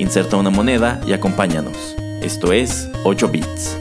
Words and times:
Inserta 0.00 0.38
una 0.38 0.48
moneda 0.48 0.98
y 1.06 1.12
acompáñanos. 1.12 1.76
Esto 2.22 2.54
es 2.54 2.88
8 3.04 3.28
bits. 3.28 3.76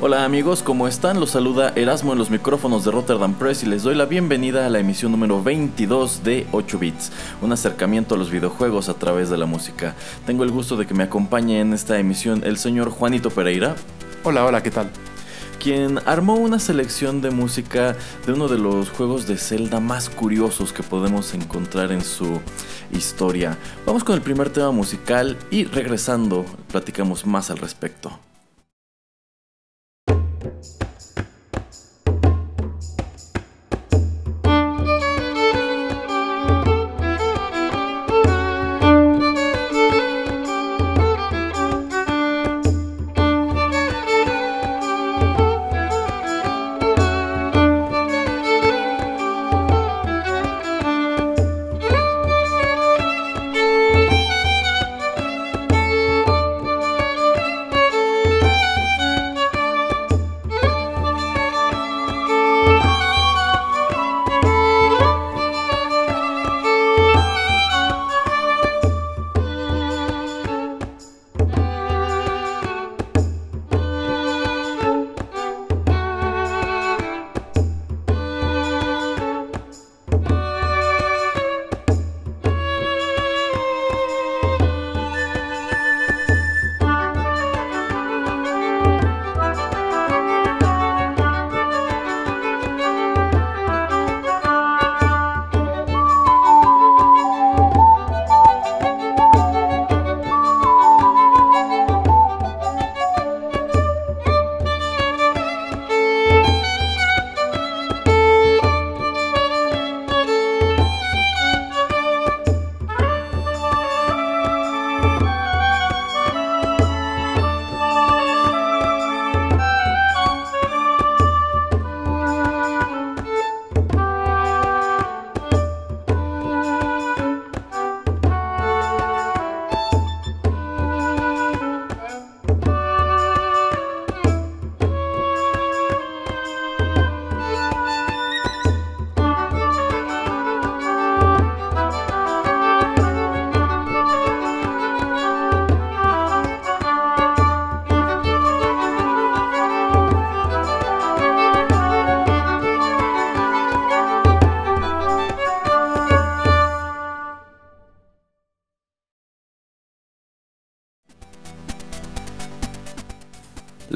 Hola 0.00 0.24
amigos, 0.24 0.62
¿cómo 0.62 0.86
están? 0.86 1.18
Los 1.18 1.30
saluda 1.30 1.72
Erasmo 1.74 2.12
en 2.12 2.18
los 2.18 2.30
micrófonos 2.30 2.84
de 2.84 2.92
Rotterdam 2.92 3.34
Press 3.34 3.64
y 3.64 3.66
les 3.66 3.82
doy 3.82 3.96
la 3.96 4.04
bienvenida 4.04 4.64
a 4.64 4.70
la 4.70 4.78
emisión 4.78 5.10
número 5.10 5.42
22 5.42 6.22
de 6.22 6.46
8 6.52 6.78
bits, 6.78 7.10
un 7.42 7.50
acercamiento 7.50 8.14
a 8.14 8.18
los 8.18 8.30
videojuegos 8.30 8.88
a 8.88 8.94
través 8.94 9.30
de 9.30 9.38
la 9.38 9.46
música. 9.46 9.96
Tengo 10.26 10.44
el 10.44 10.52
gusto 10.52 10.76
de 10.76 10.86
que 10.86 10.94
me 10.94 11.02
acompañe 11.02 11.58
en 11.58 11.72
esta 11.72 11.98
emisión 11.98 12.42
el 12.44 12.58
señor 12.58 12.90
Juanito 12.90 13.30
Pereira. 13.30 13.74
Hola, 14.22 14.44
hola, 14.44 14.62
¿qué 14.62 14.70
tal? 14.70 14.92
Quien 15.64 15.98
armó 16.04 16.34
una 16.34 16.58
selección 16.58 17.22
de 17.22 17.30
música 17.30 17.96
de 18.26 18.34
uno 18.34 18.48
de 18.48 18.58
los 18.58 18.90
juegos 18.90 19.26
de 19.26 19.38
Zelda 19.38 19.80
más 19.80 20.10
curiosos 20.10 20.74
que 20.74 20.82
podemos 20.82 21.32
encontrar 21.32 21.90
en 21.90 22.04
su 22.04 22.38
historia. 22.92 23.56
Vamos 23.86 24.04
con 24.04 24.14
el 24.14 24.20
primer 24.20 24.50
tema 24.50 24.72
musical 24.72 25.38
y 25.50 25.64
regresando 25.64 26.44
platicamos 26.70 27.24
más 27.24 27.50
al 27.50 27.56
respecto. 27.56 28.20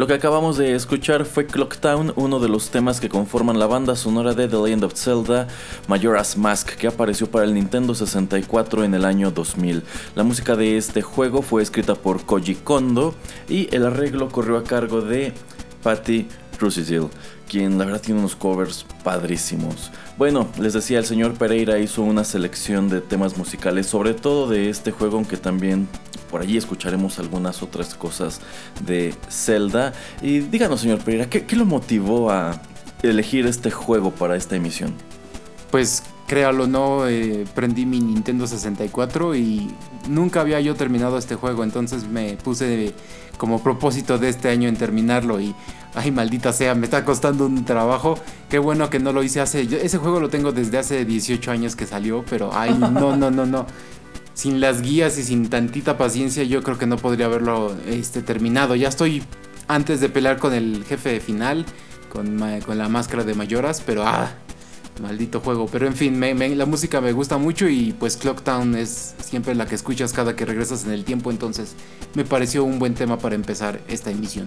Que 0.08 0.14
acabamos 0.14 0.56
de 0.56 0.74
escuchar 0.74 1.26
fue 1.26 1.44
Clocktown, 1.44 2.14
uno 2.16 2.40
de 2.40 2.48
los 2.48 2.70
temas 2.70 2.98
que 2.98 3.10
conforman 3.10 3.58
la 3.58 3.66
banda 3.66 3.94
sonora 3.94 4.32
de 4.32 4.48
The 4.48 4.56
Legend 4.56 4.84
of 4.84 4.94
Zelda 4.94 5.48
Majora's 5.86 6.38
Mask, 6.38 6.76
que 6.76 6.86
apareció 6.86 7.30
para 7.30 7.44
el 7.44 7.52
Nintendo 7.52 7.94
64 7.94 8.84
en 8.84 8.94
el 8.94 9.04
año 9.04 9.30
2000. 9.30 9.82
La 10.14 10.22
música 10.22 10.56
de 10.56 10.78
este 10.78 11.02
juego 11.02 11.42
fue 11.42 11.62
escrita 11.62 11.94
por 11.94 12.24
Koji 12.24 12.54
Kondo 12.54 13.14
y 13.50 13.68
el 13.74 13.84
arreglo 13.84 14.30
corrió 14.30 14.56
a 14.56 14.64
cargo 14.64 15.02
de 15.02 15.34
Patty 15.82 16.26
Rusisil, 16.58 17.08
quien 17.46 17.76
la 17.76 17.84
verdad 17.84 18.00
tiene 18.00 18.20
unos 18.20 18.34
covers 18.34 18.86
padrísimos. 19.04 19.90
Bueno, 20.16 20.48
les 20.58 20.72
decía, 20.72 21.00
el 21.00 21.04
señor 21.04 21.34
Pereira 21.34 21.78
hizo 21.80 22.00
una 22.02 22.24
selección 22.24 22.88
de 22.88 23.02
temas 23.02 23.36
musicales, 23.36 23.86
sobre 23.86 24.14
todo 24.14 24.48
de 24.48 24.70
este 24.70 24.90
juego, 24.90 25.18
aunque 25.18 25.36
también 25.36 25.86
por 26.30 26.42
allí 26.42 26.56
escucharemos 26.56 27.18
algunas 27.18 27.62
otras 27.62 27.94
cosas 27.94 28.40
de 28.86 29.14
Zelda. 29.30 29.92
Y 30.22 30.40
díganos, 30.40 30.80
señor 30.80 30.98
Pereira, 31.00 31.28
¿qué, 31.28 31.56
lo 31.56 31.64
motivó 31.64 32.30
a 32.30 32.60
elegir 33.02 33.46
este 33.46 33.70
juego 33.70 34.10
para 34.10 34.36
esta 34.36 34.56
emisión? 34.56 34.94
Pues 35.70 36.02
créalo 36.26 36.66
no, 36.66 37.08
eh, 37.08 37.46
prendí 37.54 37.86
mi 37.86 38.00
Nintendo 38.00 38.46
64 38.46 39.34
y 39.34 39.70
nunca 40.08 40.40
había 40.40 40.60
yo 40.60 40.74
terminado 40.74 41.18
este 41.18 41.34
juego, 41.34 41.64
entonces 41.64 42.06
me 42.06 42.36
puse 42.36 42.92
como 43.38 43.62
propósito 43.62 44.18
de 44.18 44.28
este 44.28 44.50
año 44.50 44.68
en 44.68 44.76
terminarlo 44.76 45.40
y 45.40 45.54
ay 45.94 46.10
maldita 46.10 46.52
sea, 46.52 46.74
me 46.74 46.84
está 46.84 47.04
costando 47.04 47.46
un 47.46 47.64
trabajo. 47.64 48.18
Qué 48.50 48.58
bueno 48.58 48.90
que 48.90 48.98
no 48.98 49.12
lo 49.12 49.22
hice 49.22 49.40
hace, 49.40 49.62
ese 49.62 49.98
juego 49.98 50.20
lo 50.20 50.28
tengo 50.28 50.52
desde 50.52 50.78
hace 50.78 51.04
18 51.04 51.50
años 51.50 51.76
que 51.76 51.86
salió, 51.86 52.24
pero 52.28 52.50
ay 52.52 52.76
no, 52.78 53.16
no, 53.16 53.30
no, 53.30 53.46
no 53.46 53.66
sin 54.38 54.60
las 54.60 54.82
guías 54.82 55.18
y 55.18 55.24
sin 55.24 55.50
tantita 55.50 55.98
paciencia 55.98 56.44
yo 56.44 56.62
creo 56.62 56.78
que 56.78 56.86
no 56.86 56.96
podría 56.96 57.26
haberlo 57.26 57.74
este, 57.88 58.22
terminado. 58.22 58.76
Ya 58.76 58.86
estoy 58.86 59.24
antes 59.66 60.00
de 60.00 60.08
pelear 60.08 60.38
con 60.38 60.54
el 60.54 60.84
jefe 60.84 61.18
final, 61.18 61.66
con, 62.08 62.38
con 62.64 62.78
la 62.78 62.88
máscara 62.88 63.24
de 63.24 63.34
Mayoras, 63.34 63.82
pero 63.84 64.04
ah, 64.06 64.30
maldito 65.02 65.40
juego. 65.40 65.66
Pero 65.66 65.88
en 65.88 65.94
fin, 65.94 66.20
la 66.56 66.66
música 66.66 67.00
me 67.00 67.10
gusta 67.10 67.36
mucho 67.36 67.68
y 67.68 67.92
pues 67.98 68.16
Clocktown 68.16 68.76
es 68.76 69.16
siempre 69.18 69.56
la 69.56 69.66
que 69.66 69.74
escuchas 69.74 70.12
cada 70.12 70.36
que 70.36 70.44
regresas 70.44 70.84
en 70.84 70.92
el 70.92 71.04
tiempo, 71.04 71.32
entonces 71.32 71.74
me 72.14 72.24
pareció 72.24 72.62
un 72.62 72.78
buen 72.78 72.94
tema 72.94 73.18
para 73.18 73.34
empezar 73.34 73.80
esta 73.88 74.12
emisión. 74.12 74.46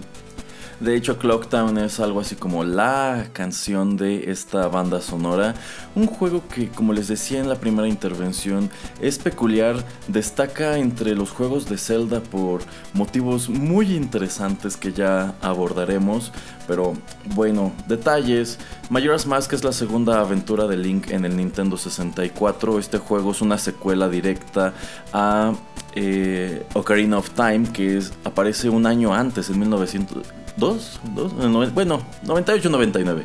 De 0.82 0.96
hecho, 0.96 1.16
Clocktown 1.16 1.78
es 1.78 2.00
algo 2.00 2.18
así 2.18 2.34
como 2.34 2.64
la 2.64 3.28
canción 3.32 3.96
de 3.96 4.32
esta 4.32 4.66
banda 4.66 5.00
sonora. 5.00 5.54
Un 5.94 6.08
juego 6.08 6.42
que, 6.48 6.70
como 6.70 6.92
les 6.92 7.06
decía 7.06 7.38
en 7.38 7.48
la 7.48 7.54
primera 7.54 7.86
intervención, 7.86 8.68
es 9.00 9.16
peculiar, 9.16 9.76
destaca 10.08 10.78
entre 10.78 11.14
los 11.14 11.30
juegos 11.30 11.68
de 11.68 11.78
Zelda 11.78 12.20
por 12.20 12.62
motivos 12.94 13.48
muy 13.48 13.94
interesantes 13.94 14.76
que 14.76 14.92
ya 14.92 15.36
abordaremos. 15.40 16.32
Pero 16.66 16.94
bueno, 17.36 17.70
detalles. 17.86 18.58
Majora's 18.90 19.24
Mask 19.24 19.52
es 19.52 19.62
la 19.62 19.72
segunda 19.72 20.20
aventura 20.20 20.66
de 20.66 20.78
Link 20.78 21.12
en 21.12 21.24
el 21.24 21.36
Nintendo 21.36 21.76
64. 21.76 22.80
Este 22.80 22.98
juego 22.98 23.30
es 23.30 23.40
una 23.40 23.56
secuela 23.56 24.08
directa 24.08 24.74
a 25.12 25.52
eh, 25.94 26.66
Ocarina 26.74 27.18
of 27.18 27.30
Time, 27.30 27.72
que 27.72 28.02
aparece 28.24 28.68
un 28.68 28.84
año 28.84 29.14
antes, 29.14 29.48
en 29.48 29.60
1900. 29.60 30.41
¿Dos? 30.56 31.00
¿Dos? 31.14 31.32
bueno, 31.72 32.02
98-99. 32.24 33.24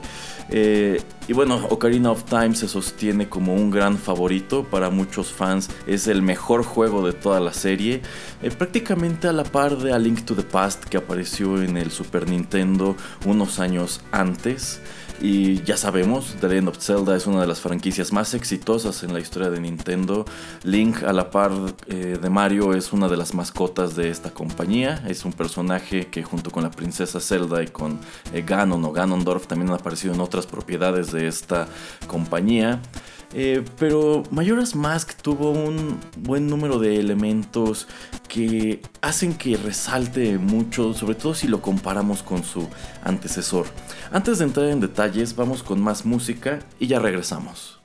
Eh, 0.50 1.02
y 1.28 1.34
bueno, 1.34 1.66
Ocarina 1.70 2.12
of 2.12 2.24
Time 2.24 2.56
se 2.56 2.70
sostiene 2.70 3.28
como 3.28 3.54
un 3.54 3.70
gran 3.70 3.98
favorito 3.98 4.64
para 4.64 4.90
muchos 4.90 5.32
fans. 5.34 5.70
Es 5.88 6.08
el 6.08 6.22
mejor 6.22 6.64
juego 6.64 7.06
de 7.06 7.14
toda 7.14 7.40
la 7.40 7.54
serie. 7.54 8.02
Eh, 8.42 8.52
prácticamente 8.52 9.28
a 9.28 9.34
la 9.34 9.44
par 9.44 9.78
de 9.78 9.92
A 9.92 10.00
Link 10.00 10.24
to 10.24 10.36
the 10.36 10.44
Past 10.44 10.86
que 10.86 10.98
apareció 10.98 11.62
en 11.62 11.76
el 11.76 11.92
Super 11.92 12.30
Nintendo 12.30 12.96
unos 13.26 13.60
años 13.60 14.02
antes. 14.12 14.82
Y 15.20 15.64
ya 15.64 15.78
sabemos, 15.78 16.36
The 16.40 16.48
Legend 16.48 16.70
of 16.70 16.78
Zelda 16.78 17.16
es 17.16 17.26
una 17.26 17.42
de 17.42 17.48
las 17.48 17.60
franquicias 17.60 18.14
más 18.14 18.36
exitosas 18.36 19.02
en 19.02 19.14
la 19.14 19.20
historia 19.20 19.50
de 19.50 19.60
Nintendo. 19.60 20.26
Link, 20.64 21.02
a 21.02 21.12
la 21.12 21.32
par 21.32 21.52
eh, 21.88 22.20
de 22.22 22.30
Mario, 22.30 22.74
es 22.74 22.94
una 22.94 23.08
de 23.08 23.18
las 23.18 23.34
mascotas 23.34 23.96
de 23.96 24.10
esta 24.10 24.30
compañía. 24.30 25.04
Es 25.08 25.26
un 25.26 25.34
personaje 25.34 26.08
que 26.08 26.22
junto 26.22 26.52
con 26.52 26.62
la 26.62 26.70
princesa 26.70 27.20
Zelda 27.20 27.64
y 27.64 27.68
con 27.68 28.00
eh, 28.32 28.44
Ganon 28.46 28.86
o 28.86 28.92
Ganondorf 28.92 29.48
también 29.48 29.70
han 29.70 29.80
aparecido 29.80 30.14
en 30.14 30.22
otras 30.22 30.46
propiedades 30.46 31.12
de 31.12 31.28
esta 31.28 31.68
compañía. 32.06 32.80
Eh, 33.34 33.64
pero 33.78 34.24
Majora's 34.32 34.76
Mask 34.76 35.22
tuvo 35.22 35.52
un 35.52 36.00
buen 36.18 36.48
número 36.48 36.80
de 36.80 37.00
elementos 37.00 37.88
que 38.28 38.82
hacen 39.02 39.38
que 39.38 39.58
resalte 39.58 40.38
mucho, 40.38 40.94
sobre 40.94 41.16
todo 41.16 41.34
si 41.34 41.48
lo 41.48 41.62
comparamos 41.62 42.24
con 42.24 42.44
su 42.44 42.68
antecesor. 43.04 43.68
Antes 44.12 44.38
de 44.40 44.46
entrar 44.46 44.68
en 44.68 44.80
detalles, 44.80 45.36
vamos 45.36 45.64
con 45.64 45.82
más 45.82 46.06
música 46.06 46.60
y 46.80 46.88
ya 46.88 47.00
regresamos. 47.00 47.77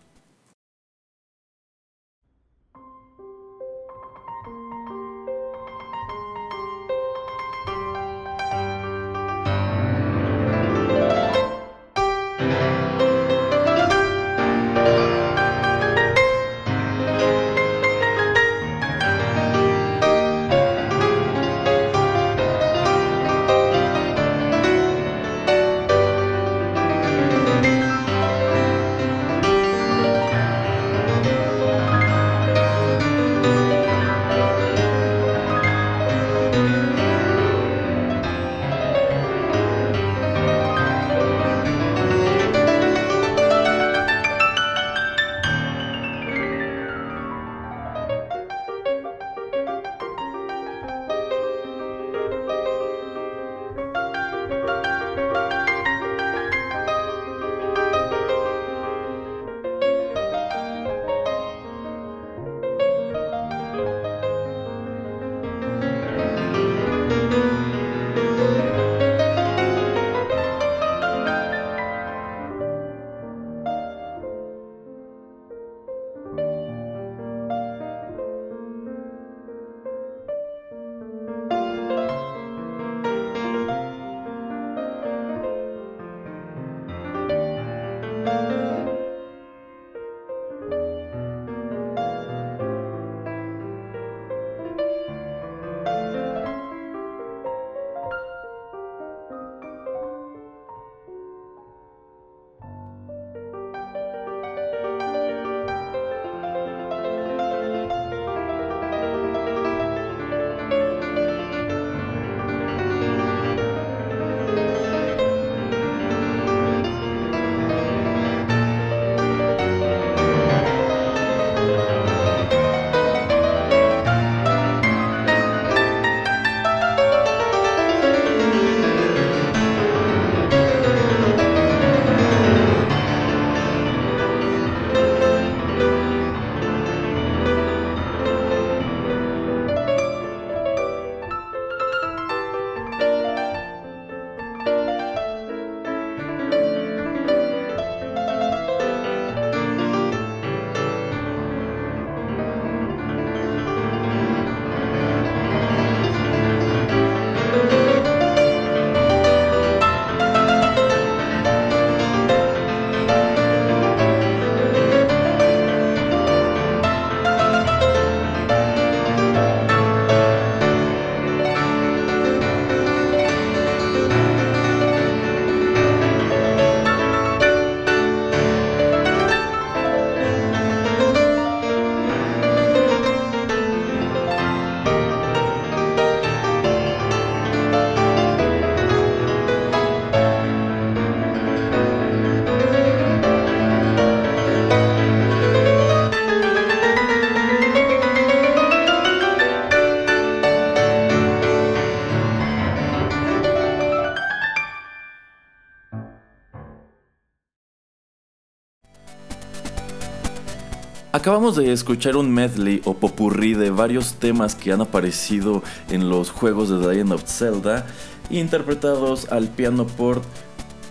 Acabamos 211.15 211.57
de 211.57 211.71
escuchar 211.71 212.17
un 212.17 212.33
medley 212.33 212.81
o 212.87 212.95
popurrí 212.95 213.53
de 213.53 213.71
varios 213.71 214.15
temas 214.15 214.55
que 214.55 214.73
han 214.73 214.81
aparecido 214.81 215.63
en 215.91 216.09
los 216.09 216.31
juegos 216.31 216.71
de 216.71 216.79
The 216.79 216.89
Legend 216.89 217.13
of 217.13 217.25
Zelda 217.27 217.87
interpretados 218.31 219.31
al 219.31 219.49
piano 219.49 219.87
por 219.87 220.23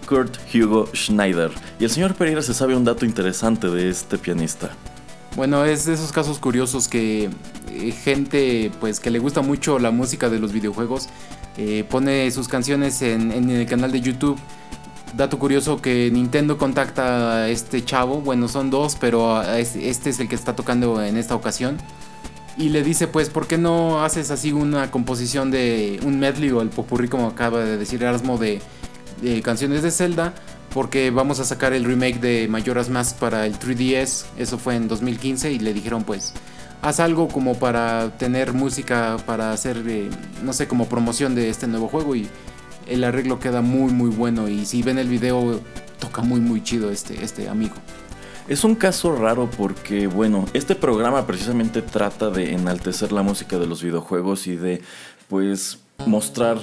Kurt 0.08 0.38
Hugo 0.54 0.88
Schneider. 0.94 1.50
Y 1.80 1.86
el 1.86 1.90
señor 1.90 2.14
Pereira 2.14 2.44
se 2.44 2.54
sabe 2.54 2.76
un 2.76 2.84
dato 2.84 3.04
interesante 3.04 3.68
de 3.68 3.90
este 3.90 4.20
pianista. 4.20 4.70
Bueno, 5.36 5.66
es 5.66 5.86
de 5.86 5.94
esos 5.94 6.12
casos 6.12 6.38
curiosos 6.38 6.88
que 6.88 7.32
eh, 7.72 7.92
gente 7.92 8.72
pues 8.80 9.00
que 9.00 9.10
le 9.10 9.18
gusta 9.18 9.42
mucho 9.42 9.80
la 9.80 9.90
música 9.90 10.30
de 10.30 10.38
los 10.38 10.52
videojuegos 10.52 11.10
eh, 11.58 11.84
pone 11.90 12.30
sus 12.32 12.48
canciones 12.48 13.02
en, 13.02 13.50
el 13.50 13.66
canal 13.66 13.92
de 13.92 14.02
YouTube. 14.02 14.38
Dato 15.16 15.40
curioso 15.40 15.82
que 15.82 16.10
Nintendo 16.12 16.58
contacta 16.58 17.44
a 17.44 17.50
este 17.50 17.84
chavo, 17.84 18.22
bueno 18.22 18.48
son 18.48 18.70
dos, 18.70 18.96
pero 19.00 19.42
este 19.44 20.10
es 20.10 20.20
el 20.20 20.30
que 20.30 20.36
está 20.36 20.56
tocando 20.56 21.04
en 21.04 21.18
esta 21.18 21.36
ocasión. 21.36 21.78
Y 22.58 22.70
le 22.70 22.84
dice 22.84 23.08
pues, 23.08 23.30
¿por 23.30 23.48
qué 23.48 23.58
no 23.58 24.04
haces 24.04 24.32
así 24.32 24.54
una 24.54 24.90
composición 24.90 25.52
de 25.52 26.00
un 26.04 26.20
medley 26.20 26.52
o 26.52 26.62
el 26.62 26.70
popurrí 26.70 27.08
como 27.08 27.28
acaba 27.28 27.60
de 27.60 27.78
decir 27.78 28.04
Erasmo 28.04 28.38
de, 28.38 28.62
canciones 29.44 29.82
de 29.82 29.92
Zelda? 29.92 30.34
porque 30.74 31.12
vamos 31.12 31.42
a 31.42 31.44
sacar 31.44 31.74
el 31.74 31.84
remake 31.84 32.22
de 32.22 32.48
Majora's 32.48 32.88
Mask 32.88 33.18
para 33.18 33.46
el 33.46 33.60
3DS, 33.60 34.24
eso 34.38 34.58
fue 34.58 34.78
en 34.78 34.88
2015 34.88 35.52
y 35.52 35.60
le 35.60 35.74
dijeron 35.74 36.06
pues 36.06 36.34
haz 36.82 37.02
algo 37.02 37.28
como 37.28 37.56
para 37.56 38.18
tener 38.18 38.54
música 38.54 39.18
para 39.26 39.52
hacer 39.52 39.84
eh, 39.86 40.10
no 40.44 40.54
sé 40.54 40.70
como 40.70 40.88
promoción 40.88 41.36
de 41.36 41.50
este 41.50 41.68
nuevo 41.68 41.90
juego 41.90 42.16
y 42.16 42.30
el 42.88 43.04
arreglo 43.04 43.40
queda 43.40 43.62
muy 43.62 43.92
muy 43.94 44.10
bueno 44.10 44.48
y 44.48 44.66
si 44.66 44.84
ven 44.84 44.98
el 44.98 45.08
video 45.08 45.60
toca 46.00 46.22
muy 46.22 46.40
muy 46.40 46.64
chido 46.64 46.92
este 46.92 47.24
este 47.24 47.50
amigo. 47.50 47.76
Es 48.48 48.64
un 48.64 48.76
caso 48.76 49.16
raro 49.16 49.50
porque, 49.50 50.08
bueno, 50.08 50.46
este 50.54 50.76
programa 50.76 51.26
precisamente 51.26 51.82
trata 51.82 52.30
de 52.30 52.54
enaltecer 52.54 53.12
la 53.12 53.22
música 53.22 53.58
de 53.58 53.68
los 53.68 53.82
videojuegos 53.82 54.48
y 54.48 54.58
de, 54.58 54.82
pues, 55.30 55.80
mostrar 56.06 56.58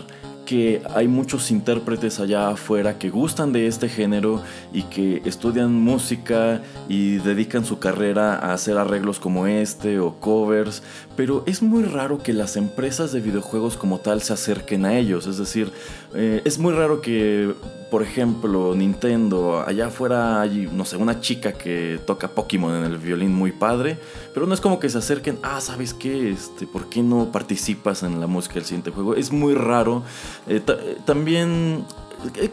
que 0.49 0.81
hay 0.95 1.09
muchos 1.09 1.51
intérpretes 1.51 2.21
allá 2.21 2.49
afuera 2.49 2.99
que 2.99 3.11
gustan 3.11 3.53
de 3.53 3.67
este 3.67 3.87
género 3.87 4.43
y 4.73 4.85
que 4.85 5.21
estudian 5.27 5.75
música 5.75 6.63
y 6.89 7.17
dedican 7.17 7.67
su 7.67 7.79
carrera 7.79 8.35
a 8.37 8.55
hacer 8.55 8.79
arreglos 8.79 9.21
como 9.21 9.47
este 9.47 10.01
o 10.01 10.15
covers, 10.15 10.83
pero 11.17 11.45
es 11.45 11.61
muy 11.61 11.83
raro 11.83 12.17
que 12.17 12.33
las 12.33 12.57
empresas 12.57 13.13
de 13.13 13.21
videojuegos 13.21 13.77
como 13.77 13.99
tal 13.99 14.23
se 14.23 14.33
acerquen 14.33 14.87
a 14.87 14.97
ellos, 14.97 15.27
es 15.27 15.37
decir, 15.37 15.71
eh, 16.15 16.41
es 16.47 16.59
muy 16.59 16.73
raro 16.73 17.03
que, 17.03 17.53
por 17.91 18.03
ejemplo, 18.03 18.75
Nintendo, 18.75 19.65
allá 19.67 19.87
afuera 19.87 20.41
hay, 20.41 20.69
no 20.71 20.85
sé, 20.85 20.97
una 20.97 21.21
chica 21.21 21.53
que 21.53 21.99
toca 22.07 22.29
Pokémon 22.29 22.75
en 22.75 22.85
el 22.85 22.99
violín 22.99 23.35
muy 23.35 23.53
padre, 23.53 23.99
pero 24.35 24.47
no 24.47 24.53
es 24.53 24.61
como 24.61 24.79
que 24.79 24.91
se 24.91 24.99
acerquen, 24.99 25.39
ah, 25.43 25.61
¿sabes 25.61 25.95
qué? 25.95 26.31
Este, 26.31 26.67
¿Por 26.67 26.89
qué 26.89 27.03
no 27.03 27.33
participas 27.33 28.03
en 28.03 28.21
la 28.21 28.27
música 28.27 28.55
del 28.55 28.65
siguiente 28.65 28.91
juego? 28.91 29.15
Es 29.15 29.33
muy 29.33 29.55
raro. 29.55 30.03
Eh, 30.47 30.61
eh, 30.67 30.99
también 31.07 31.85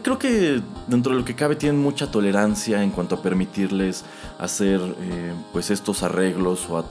creo 0.02 0.18
que 0.18 0.62
dentro 0.86 1.12
de 1.12 1.18
lo 1.18 1.24
que 1.24 1.34
cabe 1.34 1.56
tienen 1.56 1.82
mucha 1.82 2.10
tolerancia 2.10 2.82
en 2.82 2.90
cuanto 2.90 3.16
a 3.16 3.22
permitirles 3.22 4.04
hacer 4.38 4.80
pues 5.52 5.70
estos 5.70 6.04
arreglos 6.04 6.66
o 6.70 6.84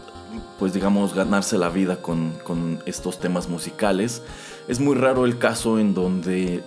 pues 0.60 0.74
digamos 0.74 1.14
ganarse 1.14 1.58
la 1.58 1.70
vida 1.70 2.02
con, 2.02 2.32
con 2.44 2.82
estos 2.86 3.20
temas 3.20 3.50
musicales. 3.50 4.22
Es 4.68 4.80
muy 4.80 4.96
raro 4.96 5.26
el 5.26 5.38
caso 5.38 5.78
en 5.78 5.94
donde 5.94 6.64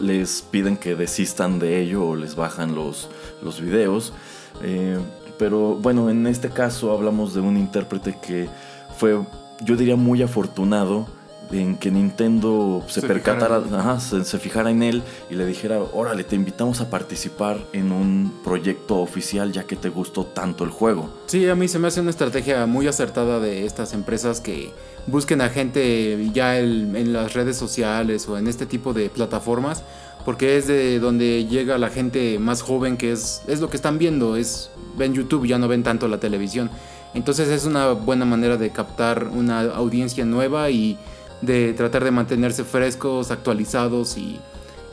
les 0.00 0.42
piden 0.42 0.78
que 0.78 0.94
desistan 0.94 1.58
de 1.58 1.80
ello 1.80 2.06
o 2.06 2.16
les 2.16 2.34
bajan 2.34 2.74
los, 2.74 3.10
los 3.42 3.60
videos. 3.60 4.14
Eh, 4.62 4.98
pero 5.38 5.74
bueno, 5.74 6.08
en 6.08 6.26
este 6.26 6.48
caso 6.48 6.92
hablamos 6.92 7.34
de 7.34 7.40
un 7.40 7.58
intérprete 7.58 8.18
que 8.26 8.48
fue, 8.96 9.20
yo 9.62 9.76
diría, 9.76 9.96
muy 9.96 10.22
afortunado 10.22 11.06
en 11.50 11.76
que 11.76 11.90
Nintendo 11.90 12.82
se, 12.88 13.02
percatara, 13.02 14.00
se, 14.00 14.38
fijara 14.38 14.70
en 14.70 14.82
él 14.82 15.02
y 15.30 15.34
le 15.34 15.44
dijera, 15.46 15.80
órale, 15.80 16.24
te 16.24 16.36
invitamos 16.36 16.80
a 16.80 16.88
participar 16.88 17.58
en 17.72 17.92
un 17.92 18.32
proyecto 18.44 18.98
oficial 18.98 19.52
ya 19.52 19.64
que 19.64 19.76
te 19.76 19.88
gustó 19.88 20.24
tanto 20.24 20.64
el 20.64 20.70
juego. 20.70 21.10
Sí, 21.26 21.48
a 21.48 21.54
mí 21.54 21.68
se 21.68 21.78
me 21.78 21.88
hace 21.88 22.00
una 22.00 22.10
estrategia 22.10 22.66
muy 22.66 22.86
acertada 22.86 23.40
de 23.40 23.66
estas 23.66 23.92
empresas 23.92 24.40
que 24.40 24.72
busquen 25.06 25.40
a 25.40 25.48
gente 25.48 26.30
ya 26.32 26.58
en 26.58 27.12
las 27.12 27.34
redes 27.34 27.56
sociales 27.56 28.28
o 28.28 28.38
en 28.38 28.46
este 28.46 28.66
tipo 28.66 28.92
de 28.92 29.10
plataformas 29.10 29.82
porque 30.24 30.56
es 30.56 30.66
de 30.66 30.98
donde 31.00 31.46
llega 31.46 31.78
la 31.78 31.90
gente 31.90 32.38
más 32.38 32.62
joven 32.62 32.96
que 32.96 33.12
es, 33.12 33.42
es 33.46 33.60
lo 33.60 33.68
que 33.70 33.76
están 33.76 33.98
viendo, 33.98 34.36
es 34.36 34.70
ven 34.96 35.14
YouTube, 35.14 35.46
ya 35.46 35.58
no 35.58 35.68
ven 35.68 35.82
tanto 35.82 36.08
la 36.08 36.18
televisión. 36.18 36.70
Entonces 37.14 37.48
es 37.48 37.64
una 37.64 37.92
buena 37.92 38.24
manera 38.24 38.56
de 38.56 38.70
captar 38.70 39.28
una 39.28 39.62
audiencia 39.62 40.24
nueva 40.24 40.70
y 40.70 40.98
de 41.42 41.74
tratar 41.74 42.04
de 42.04 42.10
mantenerse 42.10 42.64
frescos, 42.64 43.30
actualizados 43.30 44.16
y, 44.16 44.40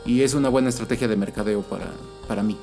es 0.06 0.34
una 0.34 0.48
buena 0.48 0.68
estrategia 0.68 1.06
de 1.06 1.16
mercadeo 1.16 1.62
para, 1.62 1.86
para 2.26 2.42
mí. 2.42 2.56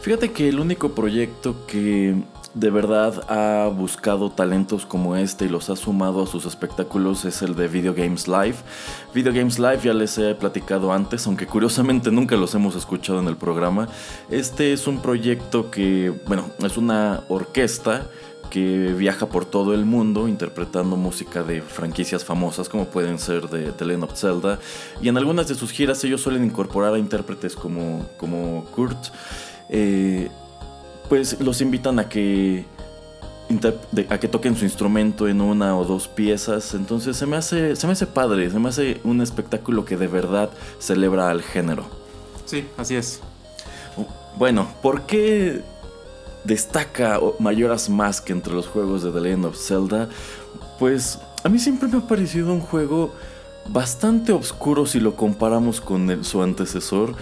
Fíjate 0.00 0.32
que 0.32 0.48
el 0.48 0.58
único 0.58 0.90
proyecto 0.90 1.54
que 1.66 2.16
de 2.54 2.70
verdad 2.70 3.24
ha 3.28 3.68
buscado 3.68 4.30
talentos 4.30 4.86
como 4.86 5.16
este 5.16 5.46
y 5.46 5.48
los 5.48 5.70
ha 5.70 5.76
sumado 5.76 6.22
a 6.22 6.26
sus 6.26 6.46
espectáculos 6.46 7.24
es 7.24 7.42
el 7.42 7.54
de 7.54 7.68
Video 7.68 7.94
Games 7.94 8.28
Live. 8.28 8.56
Video 9.12 9.32
Games 9.32 9.58
Live 9.58 9.80
ya 9.82 9.92
les 9.92 10.16
he 10.18 10.34
platicado 10.34 10.92
antes, 10.92 11.26
aunque 11.26 11.46
curiosamente 11.46 12.10
nunca 12.12 12.36
los 12.36 12.54
hemos 12.54 12.76
escuchado 12.76 13.18
en 13.18 13.28
el 13.28 13.36
programa. 13.36 13.88
Este 14.30 14.72
es 14.72 14.86
un 14.86 15.00
proyecto 15.00 15.70
que, 15.70 16.12
bueno, 16.26 16.50
es 16.64 16.76
una 16.76 17.24
orquesta 17.28 18.06
que 18.50 18.92
viaja 18.92 19.26
por 19.26 19.44
todo 19.44 19.74
el 19.74 19.84
mundo 19.84 20.28
interpretando 20.28 20.96
música 20.96 21.42
de 21.42 21.62
franquicias 21.62 22.24
famosas 22.24 22.68
como 22.68 22.86
pueden 22.86 23.18
ser 23.18 23.48
de 23.48 23.72
The 23.72 23.84
Legend 23.84 24.04
of 24.04 24.18
Zelda. 24.18 24.58
Y 25.00 25.08
en 25.08 25.16
algunas 25.16 25.48
de 25.48 25.54
sus 25.54 25.70
giras 25.70 26.02
ellos 26.04 26.20
suelen 26.20 26.44
incorporar 26.44 26.94
a 26.94 26.98
intérpretes 26.98 27.54
como, 27.56 28.06
como 28.16 28.64
Kurt. 28.66 29.08
Eh, 29.68 30.28
pues 31.08 31.40
los 31.40 31.60
invitan 31.60 31.98
a 31.98 32.08
que 32.08 32.64
a 34.08 34.18
que 34.18 34.26
toquen 34.26 34.56
su 34.56 34.64
instrumento 34.64 35.28
en 35.28 35.40
una 35.40 35.76
o 35.76 35.84
dos 35.84 36.08
piezas. 36.08 36.74
Entonces 36.74 37.16
se 37.16 37.26
me 37.26 37.36
hace 37.36 37.76
se 37.76 37.86
me 37.86 37.92
hace 37.92 38.06
padre 38.06 38.50
se 38.50 38.58
me 38.58 38.68
hace 38.68 39.00
un 39.04 39.20
espectáculo 39.20 39.84
que 39.84 39.96
de 39.96 40.08
verdad 40.08 40.50
celebra 40.78 41.30
al 41.30 41.42
género. 41.42 41.86
Sí 42.46 42.66
así 42.76 42.96
es. 42.96 43.20
Bueno 44.38 44.68
por 44.82 45.02
qué 45.02 45.62
destaca 46.44 47.18
Mayoras 47.38 47.88
Mask 47.88 48.30
entre 48.30 48.52
los 48.54 48.66
juegos 48.66 49.02
de 49.02 49.10
The 49.10 49.20
Legend 49.20 49.46
of 49.46 49.56
Zelda, 49.56 50.08
pues 50.78 51.18
a 51.42 51.48
mí 51.48 51.58
siempre 51.58 51.88
me 51.88 51.98
ha 51.98 52.06
parecido 52.06 52.52
un 52.52 52.60
juego 52.60 53.12
bastante 53.68 54.32
oscuro 54.32 54.86
si 54.86 55.00
lo 55.00 55.16
comparamos 55.16 55.80
con 55.80 56.24
su 56.24 56.42
antecesor. 56.42 57.14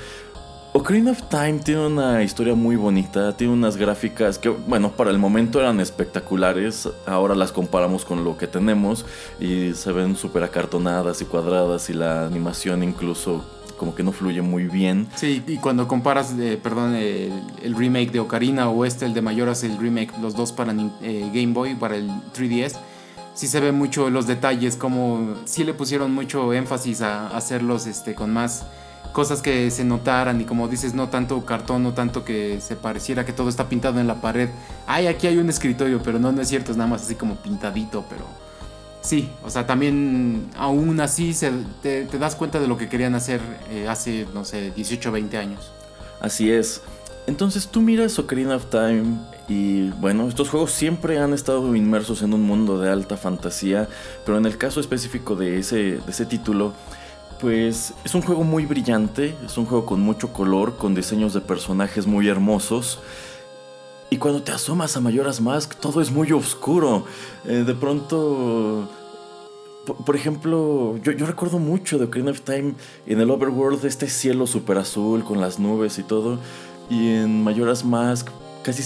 Ocarina 0.75 1.11
of 1.11 1.23
Time 1.29 1.59
tiene 1.59 1.87
una 1.87 2.23
historia 2.23 2.55
muy 2.55 2.77
bonita, 2.77 3.37
tiene 3.37 3.53
unas 3.53 3.77
gráficas 3.77 4.39
que, 4.39 4.49
bueno, 4.49 4.91
para 4.91 5.11
el 5.11 5.19
momento 5.19 5.61
eran 5.61 5.81
espectaculares, 5.81 6.89
ahora 7.05 7.35
las 7.35 7.53
comparamos 7.53 8.07
con 8.07 8.25
lo 8.25 8.39
que 8.39 8.47
tenemos 8.47 9.05
y 9.39 9.75
se 9.75 9.93
ven 9.93 10.17
súper 10.17 10.45
acartonadas 10.45 11.21
y 11.21 11.27
cuadradas 11.27 11.91
y 11.91 11.93
la 11.93 12.25
animación 12.27 12.83
incluso 12.83 13.45
como 13.77 13.95
que 13.95 14.03
no 14.03 14.13
fluye 14.13 14.43
muy 14.43 14.65
bien. 14.65 15.09
Sí, 15.17 15.43
y 15.47 15.57
cuando 15.57 15.89
comparas, 15.89 16.35
eh, 16.39 16.59
perdón, 16.63 16.95
el, 16.95 17.75
remake 17.75 18.11
de 18.11 18.21
Ocarina 18.21 18.69
o 18.69 18.85
este, 18.85 19.05
el 19.05 19.15
de 19.15 19.23
Mayoras, 19.23 19.65
el 19.65 19.79
remake, 19.79 20.13
los 20.21 20.35
dos 20.35 20.53
para 20.53 20.73
eh, 20.73 21.31
Game 21.33 21.53
Boy, 21.53 21.75
para 21.75 21.97
el 21.97 22.09
3DS, 22.35 22.77
sí 23.35 23.47
se 23.47 23.61
ve 23.61 23.73
mucho 23.73 24.11
los 24.11 24.27
detalles, 24.27 24.77
como 24.77 25.35
sí 25.45 25.65
le 25.65 25.75
pusieron 25.75 26.15
mucho 26.15 26.53
énfasis 26.53 27.03
a, 27.03 27.29
hacerlos 27.29 27.87
este, 27.87 28.15
con 28.15 28.33
más 28.33 28.67
cosas 29.13 29.43
que 29.43 29.71
se 29.71 29.85
notaran 29.85 30.41
y 30.41 30.45
como 30.45 30.69
dices, 30.69 30.95
no 30.95 31.09
tanto 31.09 31.45
cartón, 31.45 31.83
no 31.83 31.93
tanto 31.93 32.25
que 32.25 32.61
se 32.61 32.77
pareciera 32.77 33.27
que 33.27 33.33
todo 33.33 33.49
está 33.49 33.69
pintado 33.69 34.01
en 34.01 34.07
la 34.07 34.21
pared. 34.21 34.49
Ay, 34.87 35.07
aquí 35.07 35.27
hay 35.27 35.37
un 35.39 35.51
escritorio, 35.51 36.03
pero 36.03 36.19
no, 36.19 36.33
no 36.33 36.41
es 36.41 36.49
cierto, 36.49 36.73
es 36.73 36.79
nada 36.79 36.89
más 36.89 37.03
así 37.03 37.15
como 37.15 37.37
pintadito, 37.37 38.05
pero 38.09 38.25
Sí, 39.03 39.29
o 39.43 39.51
sea, 39.51 39.67
también 39.67 40.49
aún 40.57 41.01
así 41.01 41.35
se, 41.35 41.53
te, 41.83 42.07
das 42.07 42.37
cuenta 42.37 42.61
de 42.61 42.69
lo 42.69 42.79
que 42.79 42.89
querían 42.89 43.17
hacer 43.17 43.41
eh, 43.69 43.89
hace, 43.89 44.27
no 44.33 44.45
sé, 44.45 44.71
18 44.71 45.09
o 45.09 45.13
20 45.13 45.37
años. 45.37 45.73
Así 46.21 46.53
es. 46.53 46.83
Entonces 47.27 47.69
tú 47.69 47.81
miras 47.81 48.19
Ocarina 48.19 48.57
of 48.57 48.67
Time 48.67 49.19
y 49.49 49.91
bueno, 49.91 50.29
estos 50.29 50.49
juegos 50.49 50.71
siempre 50.71 51.19
han 51.19 51.33
estado 51.33 51.75
inmersos 51.75 52.23
en 52.23 52.33
un 52.33 52.43
mundo 52.43 52.81
de 52.81 52.91
alta 52.91 53.17
fantasía, 53.17 53.89
pero 54.25 54.39
en 54.39 54.47
el 54.47 54.57
caso 54.57 54.81
específico 54.81 55.35
de 55.35 55.59
ese, 55.59 55.77
de 55.77 56.11
ese 56.11 56.25
título, 56.25 56.73
pues 57.41 57.95
es 58.05 58.15
un 58.15 58.23
juego 58.23 58.45
muy 58.45 58.67
brillante, 58.67 59.35
es 59.45 59.59
un 59.59 59.67
juego 59.67 59.85
con 59.85 60.01
mucho 60.01 60.33
color, 60.33 60.77
con 60.77 60.95
diseños 60.95 61.35
de 61.35 61.41
personajes 61.41 62.07
muy 62.07 62.29
hermosos. 62.29 63.01
Y 64.13 64.19
cuando 64.19 64.43
te 64.43 64.53
asomas 64.53 64.95
a 64.95 65.01
Mayoras 65.01 65.41
Mask, 65.41 65.75
todo 65.77 66.03
es 66.03 66.11
muy 66.11 66.31
oscuro. 66.33 67.07
Eh, 67.47 67.65
de 67.67 67.73
pronto. 67.73 68.87
Por, 70.05 70.15
ejemplo, 70.15 70.99
yo, 70.99 71.25
recuerdo 71.25 71.59
mucho 71.59 71.97
de 71.97 72.05
Ocarina 72.05 72.31
of 72.31 72.43
Time 72.43 72.75
en 73.07 73.21
el 73.23 73.31
Overworld, 73.31 73.83
este 73.87 74.11
cielo 74.11 74.47
super 74.47 74.77
azul 74.77 75.25
con 75.25 75.41
las 75.41 75.59
nubes 75.59 75.99
y 75.99 76.03
todo. 76.03 76.39
Y 76.91 77.09
en 77.09 77.43
Mayoras 77.43 77.87
Mask, 77.87 78.29
casi 78.63 78.83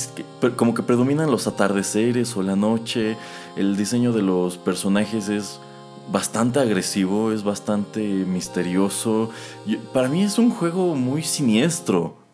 como 0.54 0.75
que 0.75 0.85
predominan 0.85 1.28
los 1.28 1.49
atardeceres 1.49 2.37
o 2.37 2.45
la 2.45 2.54
noche. 2.54 3.16
El 3.56 3.76
diseño 3.76 4.12
de 4.12 4.23
los 4.23 4.59
personajes 4.59 5.28
es 5.28 5.59
bastante 6.12 6.61
agresivo, 6.61 7.33
es 7.33 7.42
bastante 7.42 8.00
misterioso. 8.00 9.30
para 9.92 10.09
mí 10.09 10.23
es 10.23 10.38
un 10.38 10.50
juego 10.50 10.95
muy 10.95 11.25
siniestro. 11.25 12.25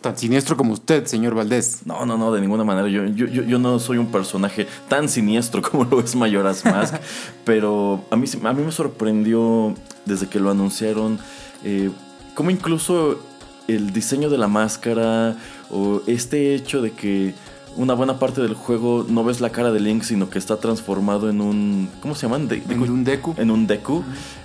Tan 0.00 0.16
siniestro 0.16 0.56
como 0.56 0.74
usted, 0.74 1.06
señor 1.06 1.34
Valdés. 1.34 1.80
No, 1.84 2.06
no, 2.06 2.16
no, 2.16 2.32
de 2.32 2.40
ninguna 2.40 2.62
manera. 2.62 2.88
Yo, 2.88 3.04
yo, 3.06 3.26
yo 3.26 3.58
no 3.58 3.78
soy 3.80 3.98
un 3.98 4.06
personaje 4.06 4.68
tan 4.88 5.08
siniestro 5.08 5.60
como 5.70 5.84
lo 5.84 6.00
es 6.00 6.14
Mayoras 6.14 6.64
Mask. 6.64 6.94
pero 7.44 8.04
a 8.10 8.16
mí, 8.16 8.26
a 8.44 8.52
mí 8.52 8.62
me 8.62 8.72
sorprendió 8.72 9.74
desde 10.04 10.28
que 10.28 10.38
lo 10.38 10.50
anunciaron. 10.50 11.18
Eh, 11.64 11.90
como 12.34 12.50
incluso 12.50 13.18
el 13.66 13.92
diseño 13.92 14.30
de 14.30 14.38
la 14.38 14.48
máscara 14.48 15.36
o 15.70 16.00
este 16.06 16.54
hecho 16.54 16.80
de 16.80 16.92
que 16.92 17.34
una 17.76 17.94
buena 17.94 18.18
parte 18.18 18.40
del 18.40 18.54
juego 18.54 19.06
no 19.08 19.24
ves 19.24 19.40
la 19.40 19.50
cara 19.50 19.70
de 19.72 19.80
Link, 19.80 20.02
sino 20.02 20.30
que 20.30 20.38
está 20.38 20.58
transformado 20.58 21.30
en 21.30 21.40
un. 21.40 21.88
¿Cómo 22.00 22.14
se 22.14 22.22
llaman? 22.22 22.48
en 22.50 22.80
un 22.80 23.04
Deku. 23.04 23.34
En 23.36 23.50
un 23.50 23.66
Deku. 23.66 24.04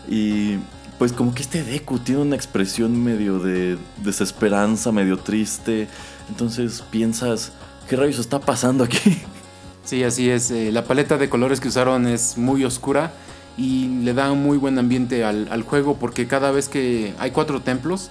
Y 0.09 0.57
pues 1.03 1.11
como 1.11 1.35
que 1.35 1.41
este 1.41 1.65
Deku 1.65 1.99
tiene 1.99 2.21
una 2.21 2.37
expresión 2.37 3.03
medio 3.03 3.37
de 3.37 3.77
desesperanza, 3.97 4.93
medio 4.93 5.19
triste. 5.19 5.89
Entonces 6.29 6.81
piensas, 6.91 7.51
¿qué 7.89 7.97
rayos 7.97 8.19
está 8.19 8.39
pasando 8.39 8.85
aquí? 8.85 9.21
Sí, 9.83 10.01
así 10.05 10.29
es. 10.29 10.49
Eh, 10.49 10.71
la 10.71 10.85
paleta 10.85 11.17
de 11.17 11.27
colores 11.27 11.59
que 11.59 11.67
usaron 11.67 12.07
es 12.07 12.37
muy 12.37 12.63
oscura 12.63 13.11
y 13.57 13.89
le 14.01 14.13
da 14.13 14.31
un 14.31 14.43
muy 14.43 14.57
buen 14.57 14.79
ambiente 14.79 15.25
al, 15.25 15.49
al 15.51 15.63
juego 15.63 15.97
porque 15.97 16.25
cada 16.25 16.51
vez 16.51 16.69
que 16.69 17.13
hay 17.19 17.31
cuatro 17.31 17.59
templos 17.59 18.09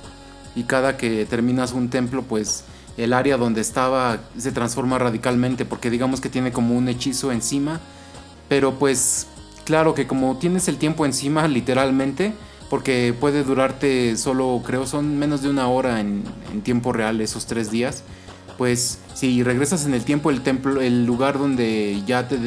y 0.54 0.64
cada 0.64 0.98
que 0.98 1.24
terminas 1.24 1.72
un 1.72 1.88
templo 1.88 2.22
pues 2.24 2.64
el 2.98 3.14
área 3.14 3.38
donde 3.38 3.62
estaba 3.62 4.18
se 4.36 4.52
transforma 4.52 4.98
radicalmente 4.98 5.64
porque 5.64 5.88
digamos 5.88 6.20
que 6.20 6.28
tiene 6.28 6.52
como 6.52 6.76
un 6.76 6.90
hechizo 6.90 7.32
encima, 7.32 7.80
pero 8.50 8.74
pues 8.78 9.28
claro 9.64 9.94
que 9.94 10.06
como 10.06 10.36
tienes 10.36 10.68
el 10.68 10.76
tiempo 10.76 11.06
encima 11.06 11.48
literalmente, 11.48 12.34
porque 12.72 13.14
puede 13.20 13.44
durarte 13.44 14.16
solo 14.16 14.62
creo 14.64 14.86
son 14.86 15.18
menos 15.18 15.42
de 15.42 15.50
una 15.50 15.68
hora 15.68 16.00
en, 16.00 16.24
tiempo 16.62 16.94
real 16.94 17.20
esos 17.20 17.44
tres 17.44 17.70
días, 17.70 18.02
pues 18.56 18.98
si 19.12 19.42
regresas 19.42 19.84
en 19.84 19.92
el 19.92 20.06
tiempo 20.06 20.30
el 20.30 20.40
templo, 20.40 20.80
el 20.80 21.04
lugar 21.04 21.38
donde 21.38 22.02
ya 22.06 22.28
te 22.28 22.38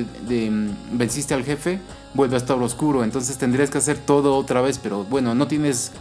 venciste 0.92 1.36
al 1.36 1.44
jefe 1.44 1.80
vuelve 2.16 2.34
a 2.34 2.40
estar 2.40 2.58
oscuro, 2.58 3.04
entonces 3.04 3.38
tendrías 3.38 3.70
que 3.70 3.78
hacer 3.78 4.00
todo 4.00 4.36
otra 4.36 4.62
vez, 4.62 4.80
pero 4.80 5.04
bueno, 5.04 5.36
no 5.36 5.48
tienes 5.48 5.92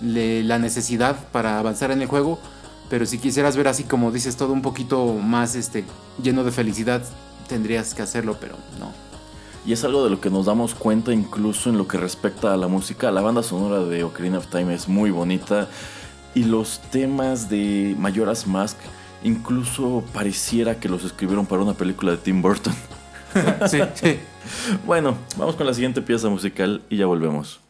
la 0.00 0.58
necesidad 0.58 1.28
para 1.30 1.60
avanzar 1.60 1.92
en 1.92 2.02
el 2.02 2.08
juego. 2.08 2.40
Pero 2.88 3.06
si 3.06 3.18
quisieras 3.18 3.56
ver 3.56 3.68
así 3.68 3.84
como 3.84 4.10
dices 4.10 4.34
todo 4.34 4.52
un 4.52 4.62
poquito 4.62 5.14
más 5.14 5.54
este 5.54 5.84
lleno 6.20 6.42
de 6.42 6.50
felicidad, 6.50 7.04
tendrías 7.46 7.94
que 7.94 8.02
hacerlo, 8.02 8.36
pero 8.40 8.56
no. 8.80 9.09
Y 9.66 9.72
es 9.72 9.84
algo 9.84 10.04
de 10.04 10.10
lo 10.10 10.20
que 10.20 10.30
nos 10.30 10.46
damos 10.46 10.74
cuenta 10.74 11.12
incluso 11.12 11.68
en 11.70 11.76
lo 11.76 11.86
que 11.86 11.98
respecta 11.98 12.54
a 12.54 12.56
la 12.56 12.66
música. 12.66 13.10
La 13.10 13.20
banda 13.20 13.42
sonora 13.42 13.84
de 13.84 14.04
Ocarina 14.04 14.38
of 14.38 14.46
Time 14.46 14.74
es 14.74 14.88
muy 14.88 15.10
bonita 15.10 15.68
y 16.34 16.44
los 16.44 16.80
temas 16.90 17.50
de 17.50 17.94
Mayoras 17.98 18.46
Mask 18.46 18.78
incluso 19.22 20.02
pareciera 20.14 20.80
que 20.80 20.88
los 20.88 21.04
escribieron 21.04 21.44
para 21.46 21.62
una 21.62 21.74
película 21.74 22.12
de 22.12 22.18
Tim 22.18 22.40
Burton. 22.40 22.74
sí, 23.68 23.78
sí. 23.94 24.18
Bueno, 24.86 25.16
vamos 25.36 25.54
con 25.54 25.66
la 25.66 25.74
siguiente 25.74 26.00
pieza 26.00 26.28
musical 26.28 26.82
y 26.88 26.96
ya 26.96 27.06
volvemos. 27.06 27.60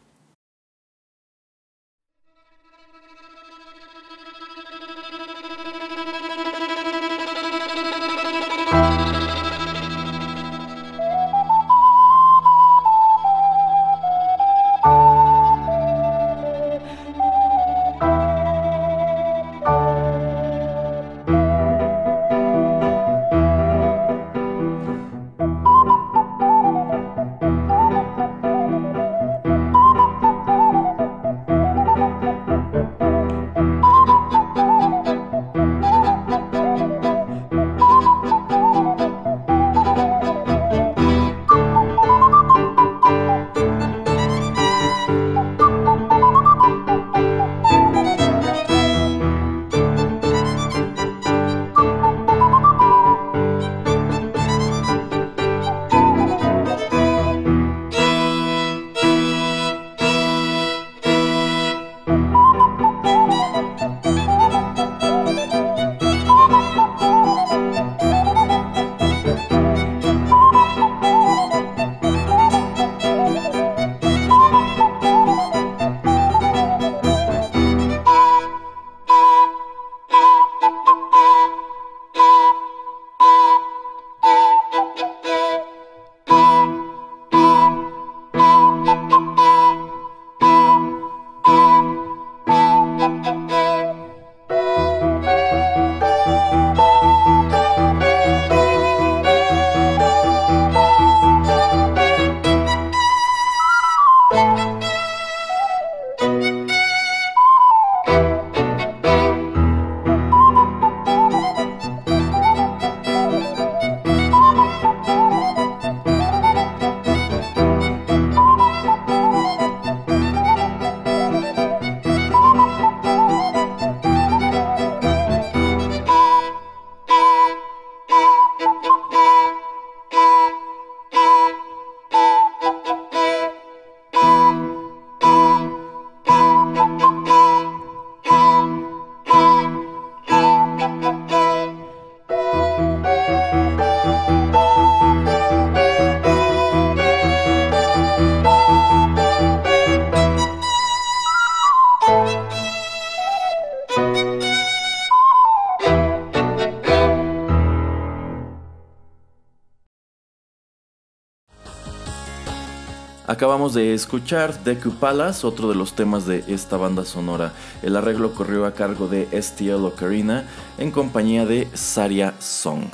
Acabamos 163.27 163.75
de 163.75 163.93
escuchar 163.93 164.63
Deku 164.63 164.91
Palace, 164.91 165.45
otro 165.45 165.69
de 165.69 165.75
los 165.75 165.93
temas 165.93 166.25
de 166.25 166.43
esta 166.47 166.75
banda 166.75 167.05
sonora. 167.05 167.53
El 167.83 167.95
arreglo 167.95 168.33
corrió 168.33 168.65
a 168.65 168.73
cargo 168.73 169.07
de 169.07 169.27
STL 169.39 169.85
Ocarina 169.85 170.45
en 170.79 170.89
compañía 170.89 171.45
de 171.45 171.67
Saria 171.75 172.33
Song. 172.39 172.89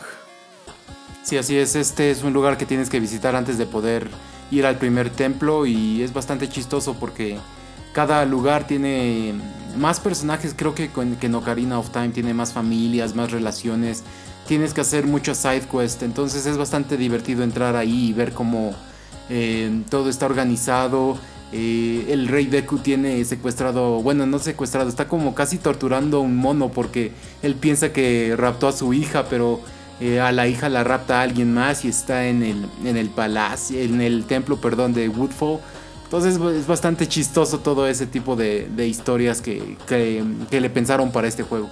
Sí, 1.23 1.37
así 1.37 1.57
es. 1.57 1.75
Este 1.75 2.11
es 2.11 2.23
un 2.23 2.33
lugar 2.33 2.57
que 2.57 2.65
tienes 2.65 2.89
que 2.89 2.99
visitar 2.99 3.35
antes 3.35 3.57
de 3.57 3.65
poder 3.65 4.09
ir 4.51 4.65
al 4.65 4.77
primer 4.77 5.09
templo 5.09 5.65
y 5.65 6.01
es 6.01 6.13
bastante 6.13 6.49
chistoso 6.49 6.95
porque 6.95 7.37
cada 7.93 8.25
lugar 8.25 8.67
tiene 8.67 9.33
más 9.77 10.01
personajes. 10.01 10.53
Creo 10.55 10.75
que, 10.75 10.89
que 10.89 11.25
en 11.27 11.35
Ocarina 11.35 11.79
of 11.79 11.89
Time 11.91 12.09
tiene 12.09 12.33
más 12.33 12.51
familias, 12.51 13.15
más 13.15 13.31
relaciones. 13.31 14.03
Tienes 14.45 14.73
que 14.73 14.81
hacer 14.81 15.05
muchas 15.05 15.37
side 15.37 15.67
quests, 15.71 16.03
entonces 16.03 16.45
es 16.45 16.57
bastante 16.57 16.97
divertido 16.97 17.43
entrar 17.43 17.75
ahí 17.77 18.09
y 18.09 18.13
ver 18.13 18.33
cómo 18.33 18.73
eh, 19.29 19.83
todo 19.89 20.09
está 20.09 20.25
organizado. 20.25 21.17
Eh, 21.53 22.07
el 22.09 22.27
rey 22.27 22.45
Deku 22.45 22.79
tiene 22.79 23.23
secuestrado, 23.23 24.01
bueno, 24.01 24.25
no 24.25 24.37
secuestrado, 24.37 24.89
está 24.89 25.07
como 25.07 25.33
casi 25.33 25.57
torturando 25.57 26.17
a 26.17 26.19
un 26.19 26.35
mono 26.35 26.69
porque 26.69 27.11
él 27.41 27.55
piensa 27.55 27.93
que 27.93 28.35
raptó 28.37 28.67
a 28.67 28.73
su 28.73 28.93
hija, 28.93 29.25
pero 29.29 29.61
eh, 30.01 30.19
a 30.19 30.33
la 30.33 30.47
hija 30.47 30.67
la 30.67 30.83
rapta 30.83 31.19
a 31.19 31.21
alguien 31.23 31.53
más 31.53 31.85
y 31.85 31.87
está 31.87 32.27
en 32.27 32.43
el, 32.43 32.65
en 32.83 32.97
el 32.97 33.09
palacio, 33.09 33.79
en 33.79 34.01
el 34.01 34.25
templo, 34.25 34.57
perdón, 34.57 34.93
de 34.93 35.07
Woodfall. 35.07 35.59
Entonces 36.03 36.37
es 36.37 36.67
bastante 36.67 37.07
chistoso 37.07 37.59
todo 37.59 37.87
ese 37.87 38.07
tipo 38.07 38.35
de, 38.35 38.69
historias 38.87 39.41
que, 39.41 39.77
que 39.87 40.61
le 40.61 40.69
pensaron 40.69 41.11
para 41.11 41.27
este 41.27 41.43
juego. 41.43 41.69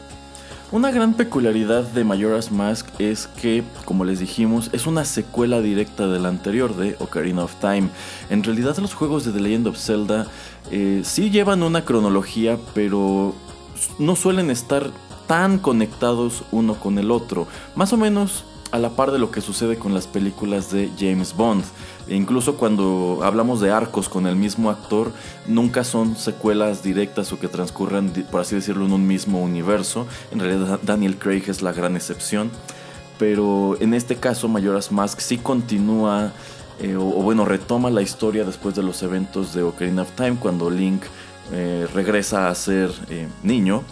Una 0.71 0.89
gran 0.89 1.13
peculiaridad 1.13 1.83
de 1.83 2.03
Majora's 2.03 2.51
Mask 2.51 2.87
es 2.97 3.27
que, 3.27 3.63
como 3.85 4.03
les 4.03 4.19
dijimos, 4.19 4.71
es 4.73 4.87
una 4.87 5.05
secuela 5.05 5.61
directa 5.61 6.07
del 6.07 6.25
anterior 6.25 6.75
de 6.75 6.95
Ocarina 6.97 7.43
of 7.43 7.53
Time. 7.61 7.89
En 8.31 8.43
realidad 8.43 8.75
los 8.79 8.95
juegos 8.95 9.25
de 9.25 9.31
The 9.31 9.41
Legend 9.41 9.67
of 9.67 9.77
Zelda 9.77 10.25
eh, 10.71 11.01
sí 11.03 11.29
llevan 11.29 11.61
una 11.61 11.85
cronología, 11.85 12.57
pero 12.73 13.35
no 13.99 14.15
suelen 14.15 14.49
estar 14.49 14.89
tan 15.27 15.59
conectados 15.59 16.43
uno 16.51 16.73
con 16.73 16.97
el 16.97 17.11
otro. 17.11 17.47
Más 17.75 17.93
o 17.93 17.97
menos 17.97 18.43
a 18.71 18.79
la 18.79 18.89
par 18.89 19.11
de 19.11 19.19
lo 19.19 19.29
que 19.29 19.41
sucede 19.41 19.77
con 19.77 19.93
las 19.93 20.07
películas 20.07 20.71
de 20.71 20.89
James 20.97 21.35
Bond. 21.35 21.63
Incluso 22.07 22.55
cuando 22.55 23.19
hablamos 23.23 23.61
de 23.61 23.71
arcos 23.71 24.09
con 24.09 24.27
el 24.27 24.35
mismo 24.35 24.69
actor, 24.69 25.11
nunca 25.47 25.83
son 25.83 26.15
secuelas 26.15 26.83
directas 26.83 27.31
o 27.33 27.39
que 27.39 27.47
transcurran, 27.47 28.11
por 28.31 28.41
así 28.41 28.55
decirlo, 28.55 28.85
en 28.85 28.93
un 28.93 29.07
mismo 29.07 29.41
universo. 29.41 30.05
En 30.31 30.39
realidad 30.39 30.79
Daniel 30.83 31.17
Craig 31.17 31.43
es 31.47 31.61
la 31.61 31.73
gran 31.73 31.95
excepción. 31.95 32.51
Pero 33.17 33.77
en 33.79 33.93
este 33.93 34.17
caso 34.17 34.47
Majora's 34.47 34.91
Mask 34.91 35.19
sí 35.19 35.37
continúa, 35.37 36.33
eh, 36.79 36.95
o, 36.95 37.21
bueno, 37.21 37.45
retoma 37.45 37.89
la 37.89 38.01
historia 38.01 38.43
después 38.43 38.75
de 38.75 38.83
los 38.83 39.01
eventos 39.03 39.53
de 39.53 39.63
Ocarina 39.63 40.01
of 40.01 40.11
Time, 40.11 40.35
cuando 40.39 40.69
Link 40.69 41.03
eh, 41.51 41.87
regresa 41.93 42.49
a 42.49 42.55
ser 42.55 42.91
eh, 43.09 43.27
niño. 43.41 43.83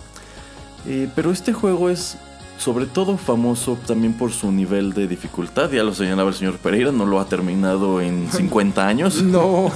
pero 1.15 1.31
este 1.31 1.53
juego 1.53 1.89
es 1.89 2.17
sobre 2.57 2.85
todo 2.85 3.17
famoso 3.17 3.77
también 3.85 4.13
por 4.13 4.31
su 4.31 4.51
nivel 4.51 4.93
de 4.93 5.07
dificultad. 5.07 5.71
Ya 5.71 5.83
lo 5.83 5.93
señalaba 5.93 6.29
el 6.29 6.35
señor 6.35 6.57
Pereira, 6.57 6.91
no 6.91 7.05
lo 7.05 7.19
ha 7.19 7.25
terminado 7.25 8.01
en 8.01 8.31
50 8.31 8.87
años. 8.87 9.21
No. 9.21 9.71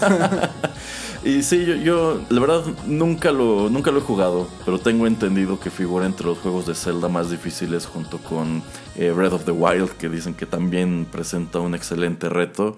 y 1.26 1.44
sí, 1.44 1.66
yo, 1.66 1.76
yo, 1.76 2.22
la 2.30 2.40
verdad 2.40 2.64
nunca 2.86 3.32
lo, 3.32 3.70
nunca 3.70 3.92
lo 3.92 4.00
he 4.00 4.02
jugado, 4.02 4.48
pero 4.66 4.80
tengo 4.80 5.08
entendido 5.08 5.60
que 5.60 5.70
figura 5.70 6.06
entre 6.06 6.26
los 6.28 6.38
juegos 6.38 6.66
de 6.68 6.76
Zelda 6.76 7.10
más 7.10 7.30
difíciles 7.30 7.86
junto 7.86 8.20
con 8.20 8.64
eh, 8.96 9.12
Breath 9.12 9.34
of 9.34 9.46
the 9.46 9.52
Wild, 9.52 9.92
que 9.92 10.10
dicen 10.10 10.34
que 10.34 10.46
también 10.46 11.06
presenta 11.12 11.60
un 11.60 11.76
excelente 11.76 12.30
reto. 12.30 12.78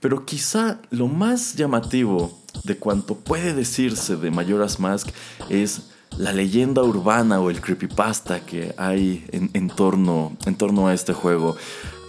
Pero 0.00 0.24
quizá 0.24 0.78
lo 0.90 1.08
más 1.08 1.54
llamativo 1.54 2.38
de 2.64 2.76
cuanto 2.76 3.16
puede 3.16 3.54
decirse 3.54 4.16
de 4.16 4.30
Majora's 4.30 4.78
Mask 4.78 5.08
es 5.48 5.90
la 6.18 6.32
leyenda 6.32 6.82
urbana 6.82 7.40
o 7.40 7.50
el 7.50 7.60
creepypasta 7.60 8.40
que 8.40 8.74
hay 8.76 9.24
en, 9.32 9.68
torno, 9.68 10.36
en 10.46 10.54
torno 10.54 10.88
a 10.88 10.94
este 10.94 11.12
juego. 11.12 11.56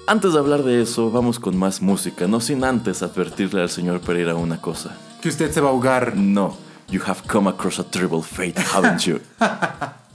Antes 0.08 0.34
de 0.34 0.39
hablar 0.39 0.63
de 0.63 0.82
eso, 0.82 1.12
vamos 1.12 1.39
con 1.39 1.58
más 1.58 1.82
música, 1.82 2.28
no 2.28 2.39
sin 2.39 2.63
antes 2.63 3.04
advertirle 3.04 3.62
al 3.62 3.70
señor 3.70 4.00
Pereira 4.00 4.36
una 4.36 4.62
cosa. 4.62 4.96
Que 5.22 5.30
usted 5.30 5.52
se 5.52 5.60
va 5.60 5.67
a 5.67 5.72
ahogar. 5.72 6.15
No, 6.15 6.56
you 6.89 7.02
have 7.06 7.22
come 7.28 7.50
across 7.50 7.80
a 7.80 7.84
terrible 7.84 8.22
fate, 8.22 8.56
haven't 8.74 9.02
you? 9.02 9.20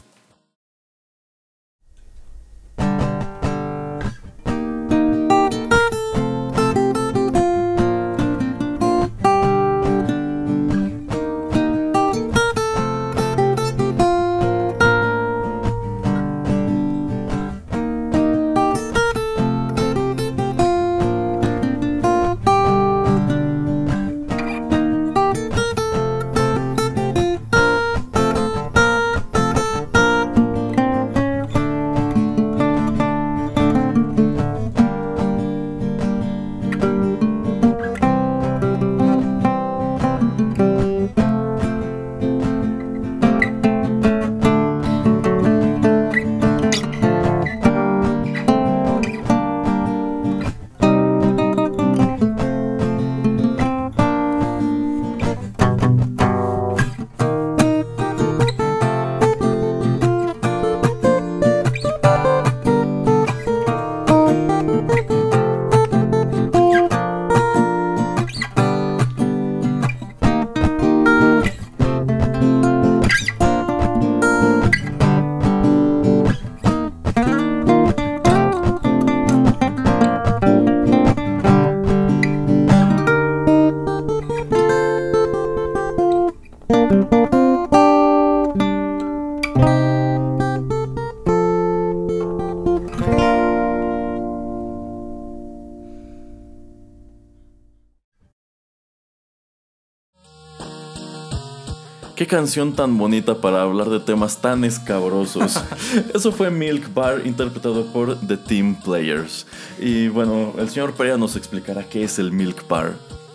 canción 102.33 102.73
tan 102.73 102.97
bonita 102.97 103.43
para 103.43 103.61
hablar 103.61 103.91
de 103.91 104.01
temas 104.01 104.39
tan 104.39 104.65
escabrosos. 104.65 105.63
Eso 106.15 106.33
fue 106.33 106.51
Milk 106.51 106.95
Bar 106.95 107.27
interpretado 107.27 107.85
por 107.93 108.19
The 108.27 108.39
Team 108.39 108.75
Players. 108.83 109.47
Y 109.79 110.09
bueno, 110.09 110.55
el 110.57 110.71
señor 110.71 110.95
Perea 110.95 111.19
nos 111.19 111.37
explicará 111.37 111.85
qué 111.85 112.05
es 112.05 112.19
el 112.19 112.33
Milk 112.33 112.67
Bar. 112.67 112.95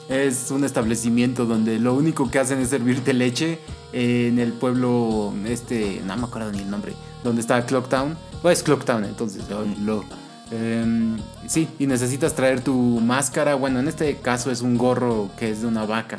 Es 0.10 0.50
un 0.50 0.64
establecimiento 0.64 1.46
donde 1.46 1.78
lo 1.78 1.94
único 1.94 2.32
que 2.32 2.40
hacen 2.40 2.60
es 2.60 2.70
servirte 2.70 3.14
leche 3.14 3.60
en 3.94 4.40
el 4.40 4.52
pueblo, 4.52 5.32
este, 5.46 6.02
no 6.04 6.18
me 6.18 6.24
acuerdo 6.24 6.52
ni 6.52 6.62
el 6.62 6.70
nombre, 6.72 6.94
donde 7.24 7.42
está 7.42 7.64
Clocktown. 7.68 8.18
O 8.42 8.50
es 8.50 8.64
Clocktown, 8.64 9.06
entonces 9.06 9.44
lo, 9.80 10.06
em, 10.50 11.20
sí, 11.46 11.68
y 11.78 11.86
necesitas 11.86 12.34
traer 12.34 12.62
tu 12.62 12.74
máscara. 12.74 13.54
Bueno, 13.54 13.80
en 13.80 13.90
este 13.90 14.16
caso 14.16 14.50
es 14.50 14.62
un 14.62 14.76
gorro 14.76 15.30
que 15.38 15.52
es 15.52 15.62
de 15.62 15.68
una 15.68 15.86
vaca. 15.86 16.18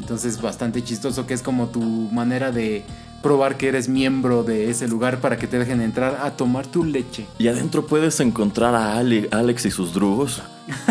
Entonces 0.00 0.40
bastante 0.40 0.82
chistoso 0.82 1.26
que 1.26 1.34
es 1.34 1.42
como 1.42 1.68
tu 1.68 1.80
manera 1.80 2.50
de 2.50 2.84
probar 3.22 3.56
que 3.56 3.68
eres 3.68 3.88
miembro 3.88 4.42
de 4.42 4.70
ese 4.70 4.88
lugar 4.88 5.20
para 5.20 5.36
que 5.36 5.46
te 5.46 5.58
dejen 5.58 5.82
entrar 5.82 6.20
a 6.22 6.30
tomar 6.32 6.66
tu 6.66 6.84
leche. 6.84 7.26
Y 7.38 7.48
adentro 7.48 7.86
puedes 7.86 8.18
encontrar 8.20 8.74
a 8.74 8.96
Alex 8.96 9.66
y 9.66 9.70
sus 9.70 9.92
drugos. 9.92 10.42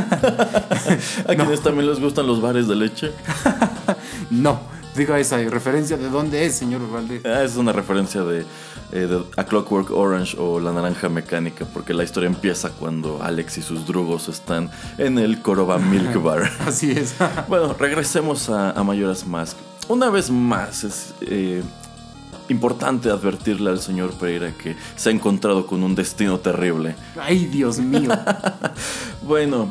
¿A 1.27 1.35
quienes 1.35 1.61
también 1.61 1.87
les 1.87 1.99
gustan 1.99 2.27
los 2.27 2.39
bares 2.39 2.67
de 2.67 2.75
leche? 2.75 3.11
no, 4.29 4.59
diga 4.99 5.17
esa 5.17 5.37
referencia 5.37 5.95
de 5.95 6.09
dónde 6.09 6.45
es, 6.45 6.55
señor 6.55 6.81
Valdez. 6.91 7.25
Ah, 7.25 7.43
es 7.43 7.55
una 7.55 7.71
referencia 7.71 8.21
de 8.21 8.45
eh, 8.91 9.23
A 9.37 9.45
Clockwork 9.45 9.91
Orange 9.91 10.35
o 10.37 10.59
La 10.59 10.73
Naranja 10.73 11.07
Mecánica, 11.07 11.65
porque 11.73 11.93
la 11.93 12.03
historia 12.03 12.27
empieza 12.27 12.69
cuando 12.71 13.23
Alex 13.23 13.59
y 13.59 13.61
sus 13.61 13.87
drugos 13.87 14.27
están 14.27 14.69
en 14.97 15.17
el 15.17 15.41
Coroba 15.41 15.77
Milk 15.77 16.21
Bar. 16.23 16.51
Así 16.67 16.91
es. 16.91 17.15
bueno, 17.47 17.73
regresemos 17.79 18.49
a, 18.49 18.71
a, 18.71 18.83
Majora's 18.83 19.25
Mask. 19.25 19.57
Una 19.87 20.09
vez 20.09 20.29
más, 20.29 20.83
es 20.83 21.13
eh, 21.21 21.63
importante 22.49 23.09
advertirle 23.09 23.69
al 23.69 23.79
señor 23.79 24.11
Pereira 24.15 24.51
que 24.51 24.75
se 24.97 25.09
ha 25.09 25.11
encontrado 25.13 25.65
con 25.65 25.81
un 25.81 25.95
destino 25.95 26.39
terrible. 26.39 26.95
¡Ay, 27.17 27.45
Dios 27.45 27.79
mío! 27.79 28.11
bueno, 29.21 29.69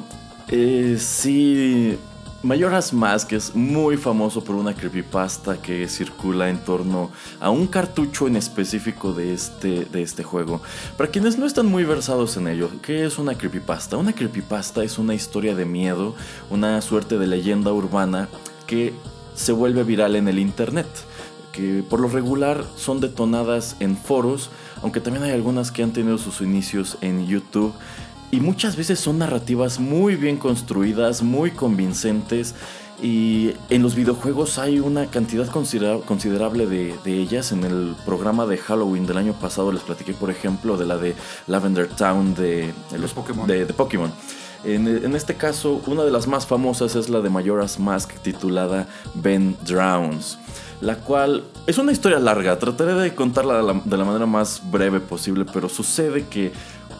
eh, 0.48 0.96
sí 0.98 1.98
Majora's 2.40 2.92
Mask 2.92 3.32
es 3.32 3.56
muy 3.56 3.96
famoso 3.96 4.44
por 4.44 4.54
una 4.54 4.72
creepypasta 4.72 5.60
que 5.60 5.88
circula 5.88 6.48
en 6.48 6.58
torno 6.58 7.10
a 7.40 7.50
un 7.50 7.66
cartucho 7.66 8.28
en 8.28 8.36
específico 8.36 9.12
de 9.12 9.34
este, 9.34 9.86
de 9.86 10.02
este 10.02 10.22
juego. 10.22 10.62
Para 10.96 11.10
quienes 11.10 11.36
no 11.36 11.46
están 11.46 11.66
muy 11.66 11.82
versados 11.82 12.36
en 12.36 12.46
ello, 12.46 12.70
¿qué 12.80 13.04
es 13.04 13.18
una 13.18 13.36
creepypasta? 13.36 13.96
Una 13.96 14.12
creepypasta 14.12 14.84
es 14.84 14.98
una 14.98 15.14
historia 15.14 15.56
de 15.56 15.64
miedo, 15.64 16.14
una 16.48 16.80
suerte 16.80 17.18
de 17.18 17.26
leyenda 17.26 17.72
urbana 17.72 18.28
que 18.68 18.94
se 19.34 19.50
vuelve 19.50 19.82
viral 19.82 20.14
en 20.14 20.28
el 20.28 20.38
internet, 20.38 20.86
que 21.50 21.82
por 21.82 21.98
lo 21.98 22.08
regular 22.08 22.64
son 22.76 23.00
detonadas 23.00 23.74
en 23.80 23.96
foros, 23.96 24.50
aunque 24.80 25.00
también 25.00 25.24
hay 25.24 25.32
algunas 25.32 25.72
que 25.72 25.82
han 25.82 25.92
tenido 25.92 26.18
sus 26.18 26.40
inicios 26.40 26.98
en 27.00 27.26
YouTube 27.26 27.74
y 28.30 28.40
muchas 28.40 28.76
veces 28.76 29.00
son 29.00 29.18
narrativas 29.18 29.80
muy 29.80 30.16
bien 30.16 30.36
construidas, 30.36 31.22
muy 31.22 31.50
convincentes. 31.50 32.54
Y 33.00 33.52
en 33.70 33.82
los 33.82 33.94
videojuegos 33.94 34.58
hay 34.58 34.80
una 34.80 35.06
cantidad 35.06 35.46
considerable 35.46 36.66
de, 36.66 36.94
ellas. 37.04 37.52
En 37.52 37.64
el 37.64 37.94
programa 38.04 38.44
de 38.44 38.58
Halloween 38.58 39.06
del 39.06 39.18
año 39.18 39.34
pasado 39.34 39.72
les 39.72 39.82
platiqué, 39.82 40.12
por 40.14 40.30
ejemplo, 40.30 40.76
de 40.76 40.84
la 40.84 40.98
de 40.98 41.14
Lavender 41.46 41.88
Town 41.88 42.34
de, 42.34 42.74
los, 42.98 43.12
Pokémon. 43.12 43.46
De, 43.46 43.64
Pokémon. 43.66 44.12
En, 44.64 44.88
en, 44.88 45.14
este 45.14 45.34
caso, 45.34 45.80
una 45.86 46.02
de 46.02 46.10
las 46.10 46.26
más 46.26 46.44
famosas 46.44 46.96
es 46.96 47.08
la 47.08 47.20
de 47.20 47.30
Majora's 47.30 47.78
Mask 47.78 48.10
titulada 48.22 48.88
Ben 49.14 49.56
Drowns, 49.64 50.36
la 50.80 50.96
cual 50.96 51.44
es 51.68 51.78
una 51.78 51.92
historia 51.92 52.18
larga. 52.18 52.58
Trataré 52.58 52.94
de 52.94 53.14
contarla 53.14 53.62
de 53.62 53.96
la 53.96 54.04
manera 54.04 54.26
más 54.26 54.60
breve 54.68 54.98
posible, 54.98 55.46
pero 55.52 55.68
sucede 55.68 56.26
que 56.26 56.52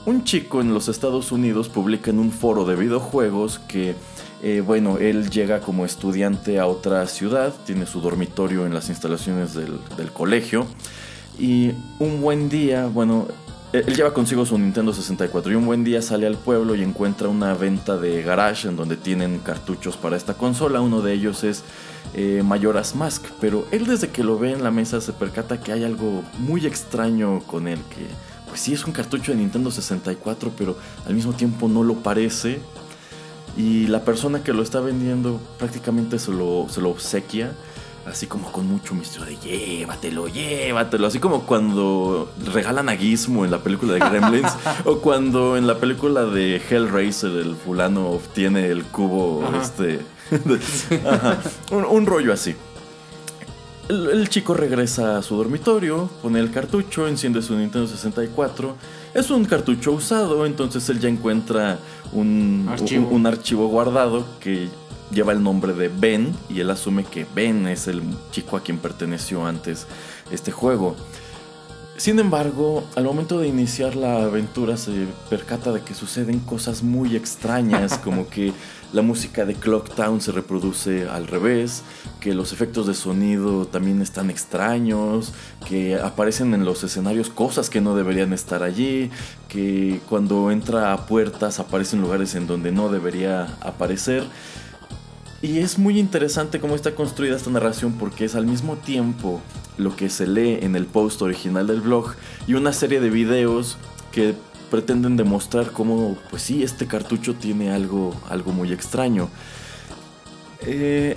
un 0.06 0.24
chico 0.24 0.60
en 0.60 0.74
los 0.74 0.88
Estados 0.88 1.32
Unidos 1.32 1.68
publica 1.68 2.10
en 2.10 2.18
un 2.18 2.32
foro 2.32 2.64
de 2.64 2.76
videojuegos 2.76 3.58
que, 3.58 3.94
eh, 4.42 4.62
bueno, 4.64 4.98
él 4.98 5.30
llega 5.30 5.60
como 5.60 5.84
estudiante 5.84 6.58
a 6.58 6.66
otra 6.66 7.06
ciudad, 7.06 7.54
tiene 7.66 7.86
su 7.86 8.00
dormitorio 8.00 8.66
en 8.66 8.74
las 8.74 8.88
instalaciones 8.88 9.54
del, 9.54 9.78
colegio 10.12 10.66
y 11.38 11.72
un 11.98 12.20
buen 12.20 12.48
día, 12.48 12.86
bueno, 12.86 13.26
él 13.72 13.94
lleva 13.94 14.14
consigo 14.14 14.46
su 14.46 14.58
Nintendo 14.58 14.92
64 14.94 15.52
y 15.52 15.54
un 15.54 15.66
buen 15.66 15.84
día 15.84 16.00
sale 16.00 16.26
al 16.26 16.36
pueblo 16.36 16.74
y 16.74 16.82
encuentra 16.82 17.28
una 17.28 17.52
venta 17.54 17.98
de 17.98 18.22
garage 18.22 18.66
en 18.66 18.76
donde 18.76 18.96
tienen 18.96 19.40
cartuchos 19.40 19.98
para 19.98 20.16
esta 20.16 20.34
consola. 20.34 20.80
Uno 20.80 21.02
de 21.02 21.12
ellos 21.12 21.44
es 21.44 21.64
eh, 22.14 22.42
Majora's 22.42 22.94
Mask, 22.94 23.26
pero 23.40 23.66
él 23.70 23.84
desde 23.86 24.08
que 24.08 24.24
lo 24.24 24.38
ve 24.38 24.52
en 24.52 24.64
la 24.64 24.70
mesa 24.70 25.02
se 25.02 25.12
percata 25.12 25.60
que 25.60 25.72
hay 25.72 25.84
algo 25.84 26.22
muy 26.38 26.66
extraño 26.66 27.40
con 27.40 27.68
él, 27.68 27.78
que 27.90 28.06
pues 28.48 28.60
sí 28.60 28.72
es 28.72 28.84
un 28.84 28.92
cartucho 28.92 29.32
de 29.32 29.38
Nintendo 29.38 29.70
64, 29.70 30.52
pero 30.56 30.76
al 31.06 31.14
mismo 31.14 31.32
tiempo 31.32 31.68
no 31.68 31.82
lo 31.82 31.96
parece. 31.96 32.60
Y 33.56 33.86
la 33.88 34.04
persona 34.04 34.42
que 34.42 34.52
lo 34.52 34.62
está 34.62 34.80
vendiendo 34.80 35.40
prácticamente 35.58 36.18
se 36.18 36.30
lo, 36.30 36.66
se 36.68 36.80
lo 36.80 36.90
obsequia, 36.90 37.52
así 38.06 38.26
como 38.26 38.52
con 38.52 38.66
mucho 38.66 38.94
misterio 38.94 39.26
de 39.26 39.36
llévatelo, 39.36 40.28
llévatelo. 40.28 41.06
Así 41.06 41.18
como 41.18 41.42
cuando 41.42 42.30
regalan 42.52 42.88
a 42.88 42.96
Gizmo 42.96 43.44
en 43.44 43.50
la 43.50 43.58
película 43.58 43.94
de 43.94 44.00
Gremlins, 44.00 44.52
o 44.84 44.98
cuando 45.00 45.56
en 45.56 45.66
la 45.66 45.78
película 45.78 46.24
de 46.24 46.56
Hellraiser 46.56 47.32
el 47.32 47.56
fulano 47.56 48.10
obtiene 48.10 48.66
el 48.68 48.84
cubo, 48.84 49.44
este. 49.60 50.00
un 51.70 52.06
rollo 52.06 52.32
así. 52.32 52.54
El, 53.88 54.28
chico 54.28 54.52
regresa 54.52 55.16
a 55.16 55.22
su 55.22 55.34
dormitorio, 55.36 56.10
pone 56.20 56.40
el 56.40 56.50
cartucho, 56.50 57.08
enciende 57.08 57.40
su 57.40 57.56
Nintendo 57.56 57.86
64. 57.86 58.76
Es 59.14 59.30
un 59.30 59.46
cartucho 59.46 59.92
usado, 59.92 60.44
entonces 60.44 60.86
él 60.90 61.00
ya 61.00 61.08
encuentra 61.08 61.78
un 62.12 62.68
archivo. 62.68 63.68
guardado 63.68 64.26
que 64.40 64.68
lleva 65.10 65.32
el 65.32 65.42
nombre 65.42 65.72
de 65.72 65.88
Ben 65.88 66.34
y 66.50 66.60
él 66.60 66.70
asume 66.70 67.04
que 67.04 67.26
Ben 67.34 67.66
es 67.66 67.88
el 67.88 68.02
chico 68.30 68.58
a 68.58 68.62
quien 68.62 68.76
perteneció 68.76 69.46
antes 69.46 69.86
este 70.30 70.52
juego. 70.52 70.94
Sin 71.98 72.20
embargo, 72.20 72.84
al 72.94 73.04
momento 73.04 73.40
de 73.40 73.48
iniciar 73.48 73.96
la 73.96 74.22
aventura 74.22 74.76
se 74.76 75.06
percata 75.28 75.72
de 75.72 75.80
que 75.80 75.94
suceden 75.94 76.38
cosas 76.38 76.84
muy 76.84 77.16
extrañas, 77.16 77.98
como 77.98 78.28
que 78.28 78.52
la 78.92 79.02
música 79.02 79.44
de 79.44 79.54
Clock 79.54 79.94
Town 79.94 80.20
se 80.20 80.32
reproduce 80.32 81.08
al 81.08 81.26
revés, 81.26 81.82
que 82.20 82.34
los 82.34 82.52
efectos 82.52 82.86
de 82.86 82.94
sonido 82.94 83.66
también 83.66 84.00
están 84.00 84.30
extraños, 84.30 85.32
que 85.68 85.96
aparecen 85.96 86.54
en 86.54 86.64
los 86.64 86.82
escenarios 86.84 87.28
cosas 87.28 87.68
que 87.68 87.80
no 87.80 87.94
deberían 87.94 88.32
estar 88.32 88.62
allí, 88.62 89.10
que 89.48 90.00
cuando 90.08 90.50
entra 90.50 90.92
a 90.92 91.06
puertas 91.06 91.60
aparecen 91.60 92.00
lugares 92.00 92.34
en 92.34 92.46
donde 92.46 92.72
no 92.72 92.88
debería 92.88 93.56
aparecer. 93.60 94.24
Y 95.40 95.58
es 95.58 95.78
muy 95.78 96.00
interesante 96.00 96.58
cómo 96.58 96.74
está 96.74 96.94
construida 96.94 97.36
esta 97.36 97.50
narración 97.50 97.92
porque 97.92 98.24
es 98.24 98.34
al 98.34 98.46
mismo 98.46 98.76
tiempo 98.76 99.40
lo 99.76 99.94
que 99.94 100.10
se 100.10 100.26
lee 100.26 100.58
en 100.62 100.74
el 100.74 100.86
post 100.86 101.22
original 101.22 101.66
del 101.68 101.80
blog 101.80 102.14
y 102.48 102.54
una 102.54 102.72
serie 102.72 103.00
de 103.00 103.10
videos 103.10 103.76
que 104.10 104.34
pretenden 104.70 105.16
demostrar 105.16 105.72
cómo, 105.72 106.16
pues 106.30 106.42
sí, 106.42 106.62
este 106.62 106.86
cartucho 106.86 107.34
tiene 107.34 107.70
algo, 107.70 108.14
algo 108.28 108.52
muy 108.52 108.72
extraño. 108.72 109.28
Eh, 110.60 111.16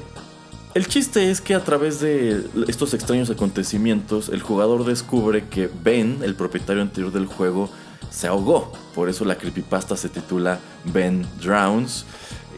el 0.74 0.88
chiste 0.88 1.30
es 1.30 1.42
que 1.42 1.54
a 1.54 1.64
través 1.64 2.00
de 2.00 2.46
estos 2.68 2.94
extraños 2.94 3.30
acontecimientos, 3.30 4.30
el 4.30 4.42
jugador 4.42 4.86
descubre 4.86 5.48
que 5.50 5.70
Ben, 5.84 6.20
el 6.24 6.36
propietario 6.36 6.82
anterior 6.82 7.12
del 7.12 7.26
juego, 7.26 7.70
se 8.10 8.28
ahogó. 8.28 8.72
Por 8.96 9.10
eso 9.10 9.26
la 9.26 9.38
creepypasta 9.38 9.98
se 9.98 10.10
titula 10.10 10.60
Ben 10.86 11.26
Drowns. 11.42 12.06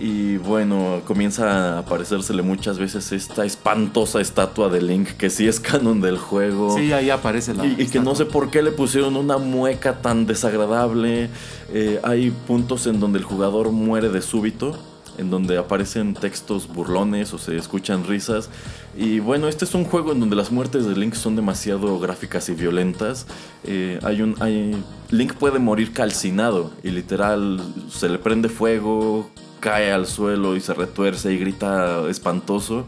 Y 0.03 0.35
bueno, 0.35 1.01
comienza 1.07 1.77
a 1.77 1.79
aparecérsele 1.79 2.41
muchas 2.41 2.77
veces 2.77 3.13
esta 3.13 3.45
espantosa 3.45 4.19
estatua 4.19 4.67
de 4.67 4.81
Link 4.81 5.11
que 5.11 5.29
sí 5.29 5.47
es 5.47 5.61
canon 5.61 6.01
del 6.01 6.17
juego. 6.17 6.75
Sí, 6.77 6.91
ahí 6.91 7.09
aparece 7.09 7.53
la. 7.53 7.65
Y, 7.65 7.75
y 7.79 7.87
que 7.87 8.01
no 8.01 8.13
sé 8.13 8.25
por 8.25 8.51
qué 8.51 8.61
le 8.61 8.71
pusieron 8.71 9.15
una 9.15 9.37
mueca 9.37 10.01
tan 10.01 10.25
desagradable. 10.25 11.29
Eh, 11.71 12.01
hay 12.03 12.31
puntos 12.31 12.85
en 12.85 12.99
donde 12.99 13.19
el 13.19 13.23
jugador 13.23 13.71
muere 13.71 14.09
de 14.09 14.21
súbito 14.21 14.77
en 15.17 15.29
donde 15.29 15.57
aparecen 15.57 16.15
textos 16.15 16.67
burlones 16.67 17.33
o 17.33 17.37
se 17.37 17.55
escuchan 17.55 18.05
risas. 18.05 18.49
Y 18.97 19.19
bueno, 19.19 19.47
este 19.47 19.63
es 19.63 19.73
un 19.73 19.85
juego 19.85 20.11
en 20.11 20.19
donde 20.19 20.35
las 20.35 20.51
muertes 20.51 20.85
de 20.85 20.97
Link 20.97 21.13
son 21.13 21.37
demasiado 21.37 21.97
gráficas 21.99 22.49
y 22.49 22.55
violentas. 22.55 23.25
Eh, 23.63 23.99
hay 24.03 24.21
un, 24.21 24.35
hay, 24.41 24.75
Link 25.11 25.35
puede 25.35 25.59
morir 25.59 25.93
calcinado 25.93 26.71
y 26.83 26.89
literal 26.89 27.61
se 27.89 28.09
le 28.09 28.17
prende 28.17 28.49
fuego, 28.49 29.29
cae 29.63 29.93
al 29.93 30.07
suelo 30.07 30.57
y 30.57 30.59
se 30.59 30.73
retuerce 30.73 31.31
y 31.31 31.37
grita 31.37 32.09
espantoso. 32.09 32.85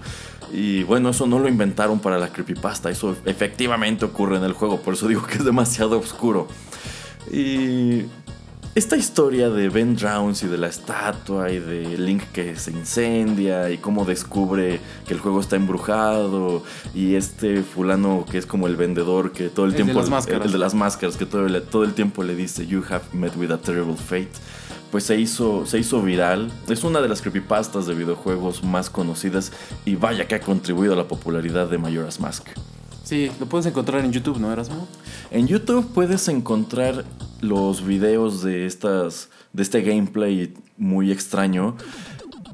Y 0.52 0.84
bueno, 0.84 1.10
eso 1.10 1.26
no 1.26 1.40
lo 1.40 1.48
inventaron 1.48 2.00
para 2.00 2.20
la 2.20 2.28
creepypasta, 2.28 2.90
eso 2.90 3.16
efectivamente 3.26 4.04
ocurre 4.04 4.36
en 4.38 4.44
el 4.44 4.52
juego, 4.52 4.82
por 4.82 4.94
eso 4.94 5.08
digo 5.08 5.26
que 5.26 5.36
es 5.36 5.46
demasiado 5.46 5.98
oscuro. 5.98 6.50
Y 7.32 8.04
esta 8.76 8.98
historia 8.98 9.50
de 9.50 9.70
Ben 9.70 9.96
Drowns 9.96 10.44
y 10.44 10.48
de 10.48 10.58
la 10.58 10.68
estatua 10.68 11.50
y 11.50 11.60
de 11.60 11.98
Link 11.98 12.24
que 12.34 12.58
se 12.58 12.72
incendia 12.72 13.70
y 13.70 13.78
cómo 13.78 14.04
descubre 14.04 14.82
que 15.08 15.14
el 15.14 15.20
juego 15.22 15.40
está 15.40 15.56
embrujado 15.56 16.62
y 16.94 17.16
este 17.16 17.64
fulano 17.64 18.26
que 18.30 18.38
es 18.38 18.46
como 18.46 18.68
el 18.68 18.76
vendedor 18.76 19.32
que 19.32 19.48
todo 19.48 19.66
el, 19.66 19.76
tiempo 19.76 20.04
de 20.04 20.10
las 20.10 20.28
el, 20.28 20.52
de 20.52 20.58
las 20.58 20.74
máscaras 20.74 21.16
que 21.16 21.26
todo 21.26 21.46
el, 21.46 21.62
todo 21.64 21.86
el 21.86 21.94
tiempo 21.94 22.22
le 22.24 22.36
dice 22.36 22.68
you 22.68 22.84
have 22.90 23.06
met 23.14 23.34
with 23.38 23.52
a 23.52 23.58
terrible 23.58 23.96
fate 23.96 24.32
pues 24.96 25.04
se 25.04 25.20
hizo, 25.20 25.66
se 25.66 25.78
hizo 25.78 26.02
viral. 26.02 26.50
Es 26.70 26.86
una 26.86 27.02
de 27.02 27.10
las 27.10 27.20
creepypastas 27.20 27.86
de 27.86 27.94
videojuegos 27.94 28.64
más 28.64 28.90
conocidas 28.90 29.52
y 29.84 29.98
vaya 29.98 30.26
que 30.26 30.36
ha 30.36 30.40
contribuido 30.40 30.94
a 30.94 30.96
la 30.96 31.06
popularidad 31.06 31.68
de 31.68 31.78
Majora's 31.78 32.22
Mask. 32.22 32.48
Sí, 33.04 33.30
lo 33.38 33.46
puedes 33.46 33.66
encontrar 33.66 34.06
en 34.06 34.14
YouTube, 34.14 34.40
¿no, 34.40 34.54
Erasmo? 34.54 34.88
En 35.32 35.48
YouTube 35.48 35.86
puedes 35.94 36.30
encontrar 36.30 37.04
los 37.42 37.86
videos 37.86 38.42
de 38.42 38.66
estas 38.66 39.28
de 39.52 39.64
este 39.64 39.82
gameplay 39.82 40.54
muy 40.78 41.12
extraño 41.12 41.76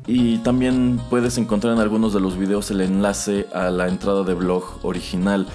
y 0.08 0.40
también 0.40 1.00
puedes 1.12 1.38
encontrar 1.38 1.74
en 1.74 1.80
algunos 1.80 2.12
de 2.12 2.22
los 2.22 2.40
videos 2.40 2.72
el 2.72 2.82
enlace 2.82 3.46
a 3.54 3.70
la 3.70 3.88
entrada 3.88 4.24
de 4.24 4.34
blog 4.34 4.80
original. 4.82 5.46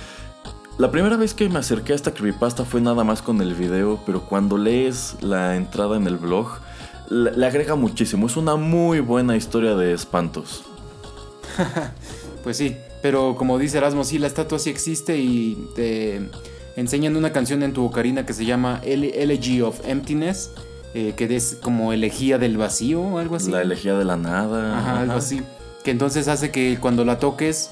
La 0.79 0.93
primera 0.93 1.17
vez 1.17 1.35
que 1.35 1.49
me 1.49 1.59
acerqué 1.59 1.95
a 1.95 1.97
esta 1.97 2.15
creepypasta 2.15 2.65
fue 2.65 2.81
nada 2.81 3.03
más 3.03 3.23
con 3.23 3.41
el 3.41 3.55
video, 3.55 3.99
pero 4.07 4.21
cuando 4.21 4.57
lees 4.57 5.17
la 5.21 5.57
entrada 5.57 5.97
en 5.97 6.07
el 6.07 6.17
blog, 6.17 6.61
le, 7.09 7.47
agrega 7.47 7.75
muchísimo. 7.75 8.27
Es 8.27 8.37
una 8.37 8.57
muy 8.57 9.01
buena 9.01 9.37
historia 9.37 9.75
de 9.75 9.93
espantos. 9.93 10.65
pues 12.43 12.57
sí, 12.57 12.77
pero 13.03 13.37
como 13.37 13.59
dice 13.59 13.79
Erasmo, 13.79 14.05
sí, 14.05 14.19
la 14.19 14.27
estatua 14.27 14.59
sí 14.59 14.71
existe 14.71 15.19
y 15.19 15.69
te 15.75 16.21
enseñan 16.77 17.17
una 17.17 17.33
canción 17.33 17.63
en 17.63 17.73
tu 17.73 17.85
ocarina 17.85 18.27
que 18.27 18.33
se 18.33 18.45
llama 18.45 18.81
Elegy 18.85 19.63
of 19.63 19.81
Emptiness, 19.87 20.51
eh, 20.95 21.15
que 21.17 21.35
es 21.35 21.59
como 21.63 21.93
elegía 21.93 22.39
del 22.39 22.57
vacío 22.57 23.01
o 23.01 23.19
algo 23.19 23.37
así. 23.37 23.51
La 23.51 23.63
elegía 23.63 23.95
de 23.95 24.05
la 24.05 24.17
nada. 24.17 24.79
Ajá, 24.79 25.01
algo 25.01 25.15
así. 25.15 25.43
Que 25.85 25.91
entonces 25.91 26.29
hace 26.29 26.51
que 26.51 26.79
cuando 26.81 27.05
la 27.05 27.19
toques 27.19 27.71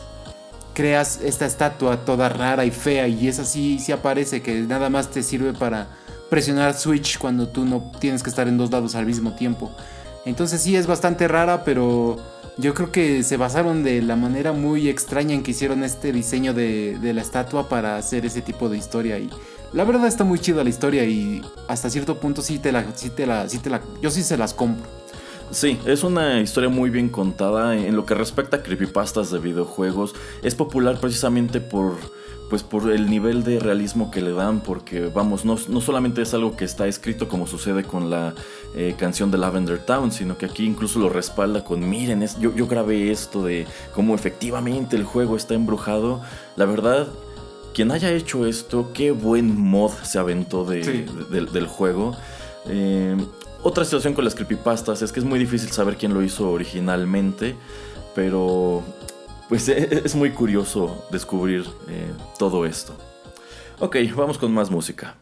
creas 0.75 1.21
esta 1.23 1.47
estatua 1.47 2.05
toda 2.05 2.29
rara 2.29 2.65
y 2.65 2.71
fea 2.71 3.09
y 3.09 3.29
es 3.29 3.39
así, 3.39 3.79
sí 3.79 3.93
aparece, 3.93 4.43
que 4.43 4.61
nada 4.63 4.91
más 4.91 5.11
te 5.11 5.23
sirve 5.23 5.53
para 5.53 5.89
presionar 6.31 6.75
switch 6.75 7.19
cuando 7.19 7.49
tú 7.49 7.65
no 7.65 7.91
tienes 8.01 8.23
que 8.23 8.31
estar 8.31 8.49
en 8.49 8.59
dos 8.59 8.71
lados 8.71 8.95
al 8.95 9.07
mismo 9.07 9.33
tiempo. 9.35 9.71
Entonces 10.25 10.63
sí 10.63 10.77
es 10.77 10.87
bastante 10.87 11.29
rara, 11.29 11.65
pero 11.65 12.17
yo 12.57 12.73
creo 12.73 12.93
que 12.93 13.23
se 13.23 13.37
basaron 13.37 13.83
de 13.83 14.01
la 14.01 14.17
manera 14.17 14.53
muy 14.53 14.89
extraña 14.89 15.35
en 15.35 15.43
que 15.43 15.51
hicieron 15.51 15.83
este 15.83 16.13
diseño 16.13 16.55
de, 16.55 16.99
la 17.03 17.21
estatua 17.21 17.69
para 17.69 17.97
hacer 17.97 18.25
ese 18.25 18.43
tipo 18.43 18.69
de 18.69 18.79
historia. 18.79 19.19
Y 19.19 19.29
la 19.73 19.85
verdad 19.85 20.07
está 20.07 20.25
muy 20.25 20.39
chida 20.39 20.63
la 20.63 20.71
historia 20.71 21.05
y 21.05 21.43
hasta 21.69 21.91
cierto 21.91 22.19
punto 22.21 22.43
sí 22.43 22.59
te 22.59 22.73
la, 22.73 22.85
sí 22.95 23.11
te 23.11 23.27
la, 23.27 23.49
sí 23.49 23.59
te 23.59 23.71
la, 23.71 23.83
yo 24.01 24.11
sí 24.11 24.23
se 24.23 24.37
las 24.37 24.55
compro. 24.55 24.87
Sí, 25.51 25.79
es 25.87 26.05
una 26.05 26.41
historia 26.41 26.71
muy 26.71 26.91
bien 26.91 27.09
contada. 27.09 27.77
En 27.77 27.95
lo 27.97 28.07
que 28.07 28.15
respecta 28.15 28.59
a 28.59 28.63
creepypastas 28.63 29.31
de 29.31 29.39
videojuegos, 29.39 30.15
es 30.43 30.55
popular 30.55 30.99
precisamente 31.01 31.61
por 31.61 31.97
pues 32.51 32.63
por 32.63 32.91
el 32.91 33.09
nivel 33.09 33.43
de 33.43 33.59
realismo 33.59 34.11
que 34.11 34.21
le 34.21 34.33
dan, 34.33 34.61
porque 34.61 35.07
vamos, 35.07 35.45
no, 35.45 35.57
solamente 35.57 36.23
es 36.23 36.35
algo 36.35 36.57
que 36.57 36.65
está 36.65 36.87
escrito 36.87 37.29
como 37.29 37.47
sucede 37.47 37.85
con 37.85 38.11
la 38.11 38.35
eh, 38.75 38.95
canción 38.99 39.31
de 39.31 39.39
Lavender 39.39 39.79
Town, 39.79 40.13
sino 40.13 40.37
que 40.37 40.47
aquí 40.47 40.65
incluso 40.65 40.99
lo 40.99 41.09
respalda 41.09 41.65
con, 41.65 41.89
miren, 41.89 42.23
es, 42.23 42.39
yo, 42.39 42.55
yo 42.55 42.67
grabé 42.67 43.11
esto 43.11 43.45
de 43.45 43.67
cómo 43.95 44.15
efectivamente 44.15 44.97
el 44.97 45.05
juego 45.05 45.37
está 45.37 45.55
embrujado. 45.55 46.21
La 46.57 46.67
verdad, 46.67 47.09
quien 47.75 47.91
haya 47.91 48.11
hecho 48.13 48.47
esto, 48.47 48.91
qué 48.93 49.11
buen 49.11 49.59
mod 49.61 49.91
se 50.03 50.19
aventó 50.19 50.65
del 50.65 51.67
juego. 51.67 52.17
Eh, 52.67 53.17
otra 53.63 53.85
situación 53.85 54.15
con 54.15 54.25
las 54.25 54.35
creepypastas 54.35 55.03
es 55.03 55.11
que 55.11 55.21
es 55.21 55.27
muy 55.27 55.39
difícil 55.39 55.71
saber 55.71 55.97
quién 55.97 56.13
lo 56.13 56.23
hizo 56.23 56.51
originalmente, 56.51 57.57
pero 58.15 58.83
pues 59.55 59.69
es 59.69 60.17
muy 60.17 60.31
curioso 60.31 61.07
descubrir 61.13 61.65
eh, 61.89 62.11
todo 62.41 62.67
esto. 62.67 62.93
Ok, 63.79 63.99
vamos 64.17 64.37
con 64.37 64.53
más 64.53 64.69
música. 64.69 65.15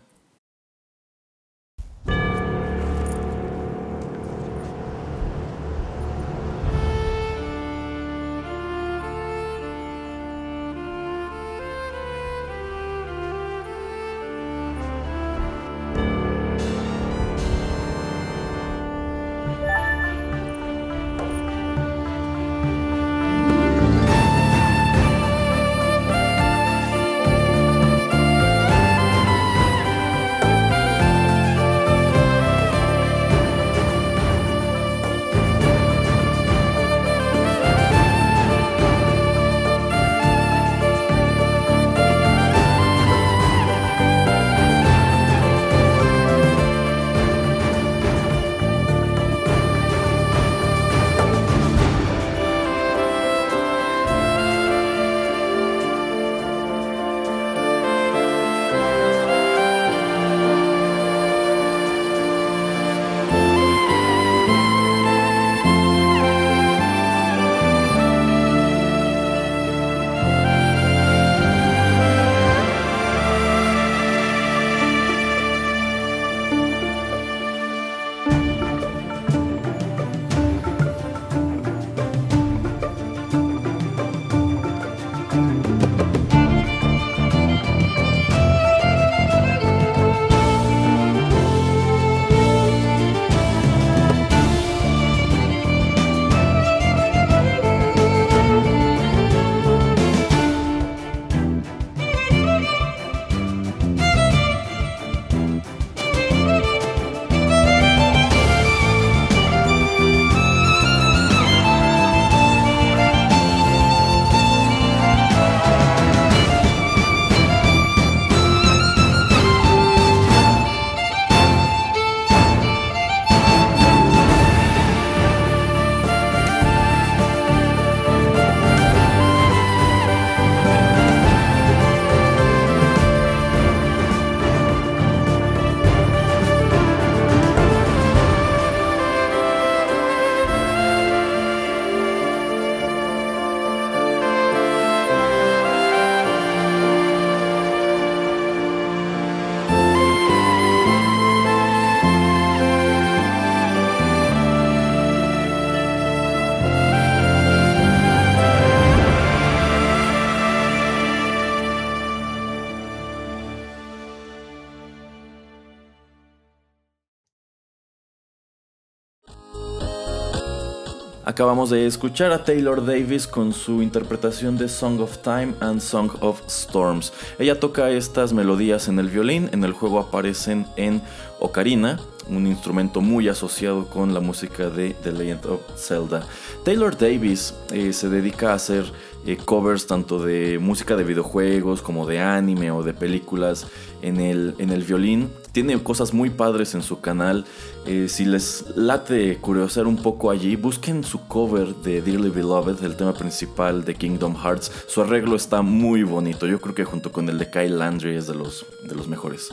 Acabamos 171.32 171.70
de 171.70 171.86
escuchar 171.86 172.30
a 172.30 172.44
Taylor 172.44 172.84
Davis 172.84 173.26
con 173.26 173.54
su 173.54 173.80
interpretación 173.80 174.58
de 174.58 174.68
Song 174.68 175.00
of 175.00 175.16
Time 175.22 175.54
and 175.60 175.80
Song 175.80 176.10
of 176.20 176.42
Storms. 176.46 177.10
Ella 177.38 177.58
toca 177.58 177.88
estas 177.88 178.34
melodías 178.34 178.86
en 178.88 178.98
el 178.98 179.08
violín, 179.08 179.48
en 179.50 179.64
el 179.64 179.72
juego 179.72 179.98
aparecen 179.98 180.66
en 180.76 181.00
ocarina, 181.40 181.98
un 182.28 182.46
instrumento 182.46 183.00
muy 183.00 183.28
asociado 183.28 183.86
con 183.86 184.12
la 184.12 184.20
música 184.20 184.68
de 184.68 184.90
The 185.02 185.12
Legend 185.12 185.46
of 185.46 185.60
Zelda. 185.74 186.26
Taylor 186.66 186.94
Davis 186.98 187.54
eh, 187.70 187.94
se 187.94 188.10
dedica 188.10 188.50
a 188.52 188.56
hacer 188.56 188.84
eh, 189.24 189.38
covers 189.38 189.86
tanto 189.86 190.22
de 190.22 190.58
música 190.58 190.96
de 190.96 191.04
videojuegos 191.04 191.80
como 191.80 192.06
de 192.06 192.20
anime 192.20 192.70
o 192.72 192.82
de 192.82 192.92
películas 192.92 193.66
en 194.02 194.20
el, 194.20 194.54
en 194.58 194.68
el 194.68 194.84
violín. 194.84 195.30
Tiene 195.52 195.82
cosas 195.82 196.14
muy 196.14 196.30
padres 196.30 196.74
en 196.74 196.82
su 196.82 197.00
canal. 197.00 197.44
Eh, 197.86 198.06
si 198.08 198.24
les 198.24 198.64
late 198.74 199.36
curiosear 199.36 199.86
un 199.86 199.96
poco 199.96 200.30
allí, 200.30 200.56
busquen 200.56 201.04
su 201.04 201.26
cover 201.28 201.74
de 201.76 202.00
Dearly 202.00 202.30
Beloved, 202.30 202.82
el 202.82 202.96
tema 202.96 203.12
principal 203.12 203.84
de 203.84 203.94
Kingdom 203.94 204.34
Hearts. 204.34 204.72
Su 204.88 205.02
arreglo 205.02 205.36
está 205.36 205.60
muy 205.60 206.04
bonito. 206.04 206.46
Yo 206.46 206.58
creo 206.60 206.74
que 206.74 206.84
junto 206.84 207.12
con 207.12 207.28
el 207.28 207.38
de 207.38 207.50
Kyle 207.50 207.78
Landry 207.78 208.16
es 208.16 208.26
de 208.26 208.34
los, 208.34 208.64
de 208.88 208.94
los 208.94 209.08
mejores. 209.08 209.50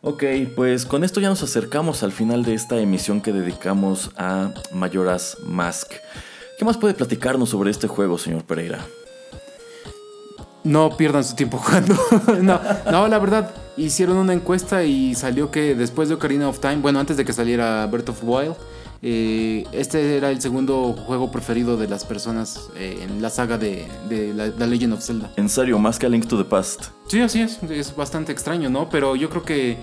Ok, 0.00 0.24
pues 0.56 0.86
con 0.86 1.04
esto 1.04 1.20
ya 1.20 1.28
nos 1.28 1.42
acercamos 1.42 2.02
al 2.02 2.12
final 2.12 2.44
de 2.44 2.54
esta 2.54 2.78
emisión 2.78 3.20
que 3.20 3.32
dedicamos 3.32 4.10
a 4.16 4.54
Mayoras 4.72 5.36
Mask. 5.44 5.92
¿Qué 6.58 6.64
más 6.64 6.76
puede 6.78 6.94
platicarnos 6.94 7.50
sobre 7.50 7.70
este 7.70 7.86
juego, 7.86 8.16
señor 8.16 8.44
Pereira? 8.44 8.86
No 10.64 10.96
pierdan 10.96 11.24
su 11.24 11.34
tiempo 11.34 11.58
jugando. 11.64 11.96
no, 12.42 12.60
no, 12.90 13.08
la 13.08 13.18
verdad, 13.18 13.54
hicieron 13.76 14.16
una 14.16 14.32
encuesta 14.32 14.84
y 14.84 15.14
salió 15.14 15.50
que 15.50 15.74
después 15.74 16.08
de 16.08 16.16
Ocarina 16.16 16.48
of 16.48 16.60
Time, 16.60 16.76
bueno, 16.76 16.98
antes 16.98 17.16
de 17.16 17.24
que 17.24 17.32
saliera 17.32 17.86
Breath 17.86 18.10
of 18.10 18.20
Wild, 18.22 18.54
eh, 19.00 19.64
este 19.70 20.16
era 20.16 20.30
el 20.30 20.40
segundo 20.40 20.92
juego 20.92 21.30
preferido 21.30 21.76
de 21.76 21.86
las 21.86 22.04
personas 22.04 22.68
eh, 22.74 22.98
en 23.02 23.22
la 23.22 23.30
saga 23.30 23.56
de, 23.56 23.86
la, 24.34 24.66
Legend 24.66 24.94
of 24.94 25.04
Zelda. 25.04 25.32
¿En 25.36 25.48
serio? 25.48 25.78
¿Más 25.78 25.98
que 25.98 26.06
A 26.06 26.08
Link 26.08 26.26
to 26.26 26.36
the 26.36 26.44
Past? 26.44 26.86
Sí, 27.06 27.20
así 27.20 27.40
es. 27.40 27.62
Es 27.70 27.94
bastante 27.94 28.32
extraño, 28.32 28.68
¿no? 28.68 28.88
Pero 28.88 29.14
yo 29.14 29.30
creo 29.30 29.44
que 29.44 29.78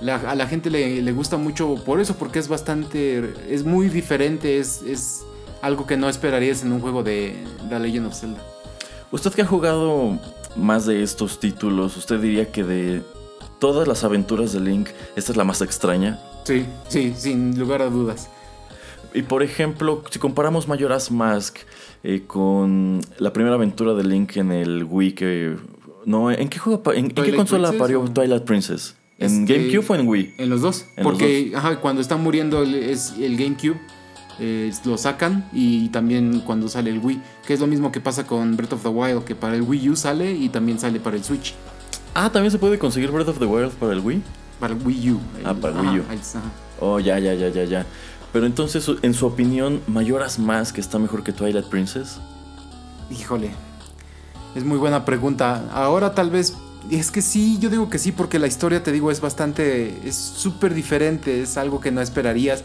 a 0.00 0.34
la 0.34 0.46
gente 0.46 0.68
le, 0.70 1.12
gusta 1.12 1.36
mucho 1.36 1.76
por 1.76 2.00
eso, 2.00 2.16
porque 2.16 2.38
es 2.38 2.48
bastante, 2.48 3.32
es 3.48 3.64
muy 3.64 3.88
diferente, 3.88 4.58
es, 4.58 4.82
es 4.82 5.24
algo 5.62 5.86
que 5.86 5.96
no 5.96 6.08
esperarías 6.08 6.62
en 6.62 6.72
un 6.72 6.80
juego 6.80 7.02
de 7.02 7.36
The 7.68 7.78
Legend 7.78 8.06
of 8.06 8.14
Zelda. 8.14 8.55
Usted 9.12 9.32
que 9.32 9.42
ha 9.42 9.46
jugado 9.46 10.18
más 10.56 10.86
de 10.86 11.02
estos 11.02 11.38
títulos, 11.38 11.96
¿usted 11.96 12.20
diría 12.20 12.50
que 12.50 12.64
de 12.64 13.02
todas 13.58 13.86
las 13.86 14.04
aventuras 14.04 14.52
de 14.52 14.60
Link, 14.60 14.88
esta 15.14 15.32
es 15.32 15.36
la 15.36 15.44
más 15.44 15.60
extraña? 15.62 16.20
Sí, 16.44 16.66
sí, 16.88 17.14
sin 17.16 17.58
lugar 17.58 17.82
a 17.82 17.90
dudas. 17.90 18.28
Y 19.14 19.22
por 19.22 19.42
ejemplo, 19.42 20.02
si 20.10 20.18
comparamos 20.18 20.68
Majora's 20.68 21.10
Mask 21.10 21.58
eh, 22.02 22.24
con 22.26 23.00
la 23.18 23.32
primera 23.32 23.54
aventura 23.54 23.94
de 23.94 24.04
Link 24.04 24.36
en 24.36 24.52
el 24.52 24.84
Wii, 24.84 25.12
que 25.12 25.56
no, 26.04 26.30
¿en 26.30 26.48
qué 26.48 26.58
juego, 26.58 26.92
en, 26.92 27.10
qué 27.10 27.34
consola 27.34 27.72
parió 27.72 28.04
Twilight 28.04 28.44
Princess? 28.44 28.94
¿En 29.18 29.42
este, 29.42 29.56
GameCube 29.56 29.86
o 29.88 29.94
en 29.94 30.08
Wii? 30.08 30.34
En 30.38 30.50
los 30.50 30.60
dos. 30.60 30.84
porque 31.02 31.52
cuando 31.80 32.02
está 32.02 32.16
muriendo 32.16 32.62
el, 32.62 32.74
es 32.74 33.14
el 33.18 33.36
GameCube, 33.36 33.80
eh, 34.38 34.72
lo 34.84 34.98
sacan 34.98 35.48
y 35.52 35.88
también 35.88 36.40
cuando 36.40 36.68
sale 36.68 36.90
el 36.90 36.98
Wii. 36.98 37.20
Que 37.46 37.54
es 37.54 37.60
lo 37.60 37.66
mismo 37.66 37.92
que 37.92 38.00
pasa 38.00 38.26
con 38.26 38.56
Breath 38.56 38.74
of 38.74 38.82
the 38.82 38.88
Wild, 38.88 39.24
que 39.24 39.34
para 39.34 39.56
el 39.56 39.62
Wii 39.62 39.90
U 39.90 39.96
sale 39.96 40.32
y 40.32 40.48
también 40.48 40.78
sale 40.78 41.00
para 41.00 41.16
el 41.16 41.24
Switch. 41.24 41.54
Ah, 42.14 42.30
también 42.30 42.50
se 42.50 42.58
puede 42.58 42.78
conseguir 42.78 43.10
Breath 43.10 43.28
of 43.28 43.38
the 43.38 43.46
Wild 43.46 43.72
para 43.72 43.92
el 43.92 44.00
Wii. 44.00 44.22
Para 44.60 44.74
el 44.74 44.86
Wii 44.86 45.10
U. 45.12 45.20
ah, 45.44 45.54
para 45.54 45.80
el 45.80 45.86
Wii 45.86 46.00
U. 46.00 46.04
Oh, 46.80 46.98
ya, 46.98 47.18
ya, 47.18 47.34
ya, 47.34 47.48
ya, 47.48 47.64
ya. 47.64 47.86
Pero 48.32 48.46
entonces, 48.46 48.90
en 49.02 49.14
su 49.14 49.26
opinión, 49.26 49.80
¿Mayoras 49.86 50.38
más 50.38 50.72
que 50.72 50.80
está 50.80 50.98
mejor 50.98 51.22
que 51.22 51.32
Twilight 51.32 51.66
Princess? 51.66 52.18
Híjole. 53.10 53.50
Es 54.54 54.64
muy 54.64 54.78
buena 54.78 55.04
pregunta. 55.04 55.64
Ahora 55.72 56.14
tal 56.14 56.30
vez 56.30 56.54
es 56.90 57.10
que 57.10 57.22
sí, 57.22 57.58
yo 57.60 57.70
digo 57.70 57.90
que 57.90 57.98
sí, 57.98 58.12
porque 58.12 58.38
la 58.38 58.46
historia, 58.46 58.82
te 58.82 58.92
digo, 58.92 59.10
es 59.10 59.20
bastante, 59.20 60.06
es 60.06 60.14
súper 60.14 60.74
diferente, 60.74 61.42
es 61.42 61.56
algo 61.56 61.80
que 61.80 61.90
no 61.90 62.00
esperarías. 62.00 62.64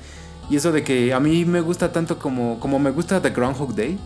Y 0.52 0.58
eso 0.58 0.74
de 0.74 0.84
que 0.84 1.14
a 1.14 1.22
mí 1.22 1.46
me 1.46 1.62
gusta 1.62 1.94
tanto 1.94 2.20
como, 2.20 2.60
como 2.60 2.78
me 2.78 2.92
gusta 2.92 3.22
The 3.22 3.30
Groundhog 3.30 3.74
Day, 3.74 3.98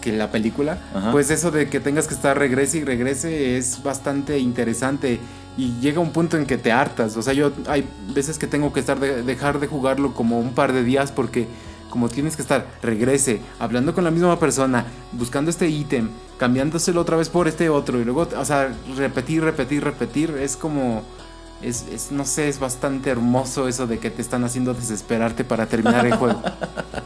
que 0.00 0.10
la 0.10 0.28
película, 0.32 0.76
pues 1.12 1.30
eso 1.30 1.52
de 1.52 1.68
que 1.70 1.78
tengas 1.78 2.08
que 2.08 2.14
estar 2.14 2.36
regrese 2.36 2.78
y 2.78 2.84
regrese 2.84 3.56
es 3.56 3.80
bastante 3.80 4.40
interesante. 4.40 5.20
Y 5.56 5.74
llega 5.80 6.00
un 6.00 6.10
punto 6.10 6.36
en 6.36 6.46
que 6.46 6.58
te 6.58 6.72
hartas. 6.72 7.16
O 7.16 7.22
sea, 7.22 7.32
yo 7.32 7.52
hay 7.68 7.86
veces 8.12 8.38
que 8.38 8.48
tengo 8.48 8.72
que 8.72 8.80
estar 8.80 8.98
dejar 8.98 9.60
de 9.60 9.68
jugarlo 9.68 10.14
como 10.14 10.40
un 10.40 10.52
par 10.52 10.72
de 10.72 10.82
días 10.82 11.12
porque 11.12 11.46
como 11.90 12.08
tienes 12.08 12.34
que 12.34 12.42
estar, 12.42 12.66
regrese, 12.82 13.40
hablando 13.60 13.94
con 13.94 14.02
la 14.02 14.10
misma 14.10 14.40
persona, 14.40 14.86
buscando 15.12 15.48
este 15.48 15.68
ítem, 15.68 16.08
cambiándoselo 16.38 17.02
otra 17.02 17.16
vez 17.18 17.28
por 17.28 17.46
este 17.46 17.68
otro, 17.68 18.00
y 18.00 18.04
luego, 18.04 18.26
o 18.36 18.44
sea, 18.46 18.74
repetir, 18.96 19.44
repetir, 19.44 19.84
repetir, 19.84 20.30
es 20.40 20.56
como, 20.56 21.02
es, 21.62 22.10
no 22.10 22.24
sé, 22.24 22.48
es 22.48 22.58
bastante 22.58 23.10
hermoso 23.10 23.68
eso 23.68 23.86
de 23.86 23.98
que 23.98 24.10
te 24.10 24.22
están 24.22 24.44
haciendo 24.44 24.74
desesperarte 24.74 25.44
para 25.44 25.66
terminar 25.66 26.06
el 26.06 26.14
juego. 26.14 26.42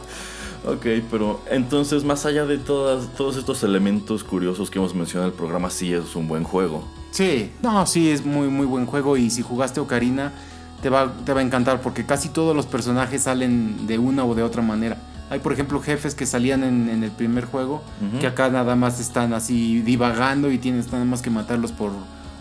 ok, 0.65 0.85
pero 1.09 1.41
entonces, 1.49 2.03
más 2.03 2.25
allá 2.25 2.45
de 2.45 2.57
todas, 2.57 3.13
todos 3.15 3.37
estos 3.37 3.63
elementos 3.63 4.23
curiosos 4.23 4.69
que 4.69 4.79
hemos 4.79 4.93
mencionado 4.95 5.27
en 5.27 5.33
el 5.33 5.37
programa, 5.37 5.69
sí 5.69 5.93
es 5.93 6.15
un 6.15 6.27
buen 6.27 6.43
juego. 6.43 6.83
Sí, 7.11 7.51
no, 7.61 7.85
sí, 7.85 8.09
es 8.09 8.25
muy, 8.25 8.47
muy 8.47 8.65
buen 8.65 8.85
juego, 8.85 9.17
y 9.17 9.29
si 9.29 9.41
jugaste 9.41 9.79
Ocarina 9.79 10.33
te 10.81 10.89
va, 10.89 11.11
te 11.25 11.33
va 11.33 11.39
a 11.39 11.43
encantar 11.43 11.81
porque 11.81 12.05
casi 12.05 12.29
todos 12.29 12.55
los 12.55 12.65
personajes 12.65 13.23
salen 13.23 13.87
de 13.87 13.97
una 13.97 14.25
o 14.25 14.35
de 14.35 14.43
otra 14.43 14.61
manera. 14.61 14.97
Hay, 15.29 15.39
por 15.39 15.51
ejemplo, 15.51 15.81
jefes 15.81 16.15
que 16.15 16.25
salían 16.25 16.63
en, 16.63 17.03
el 17.03 17.11
primer 17.11 17.45
juego, 17.45 17.83
que 18.21 18.27
acá 18.27 18.49
nada 18.49 18.77
más 18.77 19.01
están 19.01 19.33
así 19.33 19.81
divagando 19.81 20.49
y 20.51 20.57
tienes 20.57 20.89
nada 20.91 21.03
más 21.03 21.21
que 21.21 21.29
matarlos 21.29 21.73
por 21.73 21.91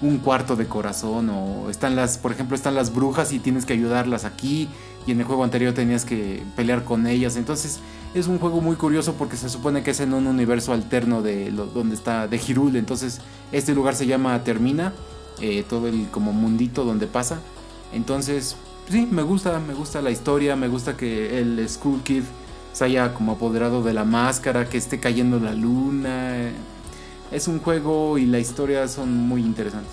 un 0.02 0.18
cuarto 0.18 0.56
de 0.56 0.66
corazón. 0.66 1.30
O 1.30 1.70
están 1.70 1.96
las, 1.96 2.18
por 2.18 2.32
ejemplo, 2.32 2.56
están 2.56 2.74
las 2.74 2.94
brujas 2.94 3.32
y 3.32 3.38
tienes 3.38 3.64
que 3.64 3.72
ayudarlas 3.72 4.24
aquí. 4.24 4.68
Y 5.06 5.12
en 5.12 5.20
el 5.20 5.26
juego 5.26 5.44
anterior 5.44 5.72
tenías 5.72 6.04
que 6.04 6.42
pelear 6.56 6.84
con 6.84 7.06
ellas. 7.06 7.36
Entonces 7.36 7.80
es 8.14 8.26
un 8.26 8.38
juego 8.38 8.60
muy 8.60 8.76
curioso 8.76 9.14
porque 9.14 9.36
se 9.36 9.48
supone 9.48 9.82
que 9.82 9.92
es 9.92 10.00
en 10.00 10.14
un 10.14 10.26
universo 10.26 10.72
alterno 10.72 11.22
de 11.22 11.50
donde 11.50 11.94
está 11.94 12.26
de 12.26 12.36
Hirul. 12.36 12.76
Entonces 12.76 13.20
este 13.52 13.74
lugar 13.74 13.94
se 13.94 14.06
llama 14.06 14.42
Termina, 14.42 14.92
eh, 15.40 15.64
todo 15.68 15.86
el 15.86 16.08
como 16.10 16.32
mundito 16.32 16.84
donde 16.84 17.06
pasa. 17.06 17.38
Entonces, 17.92 18.56
sí, 18.90 19.08
me 19.10 19.22
gusta, 19.22 19.60
me 19.60 19.74
gusta 19.74 20.02
la 20.02 20.10
historia, 20.10 20.56
me 20.56 20.68
gusta 20.68 20.96
que 20.96 21.38
el 21.38 21.68
School 21.68 22.02
Kid 22.02 22.24
se 22.72 22.84
haya 22.84 23.14
como 23.14 23.32
apoderado 23.32 23.82
de 23.82 23.94
la 23.94 24.04
máscara, 24.04 24.68
que 24.68 24.76
esté 24.76 25.00
cayendo 25.00 25.38
la 25.40 25.54
luna. 25.54 26.50
Es 27.32 27.48
un 27.48 27.60
juego 27.60 28.18
y 28.18 28.26
la 28.26 28.38
historia 28.38 28.86
son 28.88 29.12
muy 29.12 29.42
interesantes. 29.42 29.92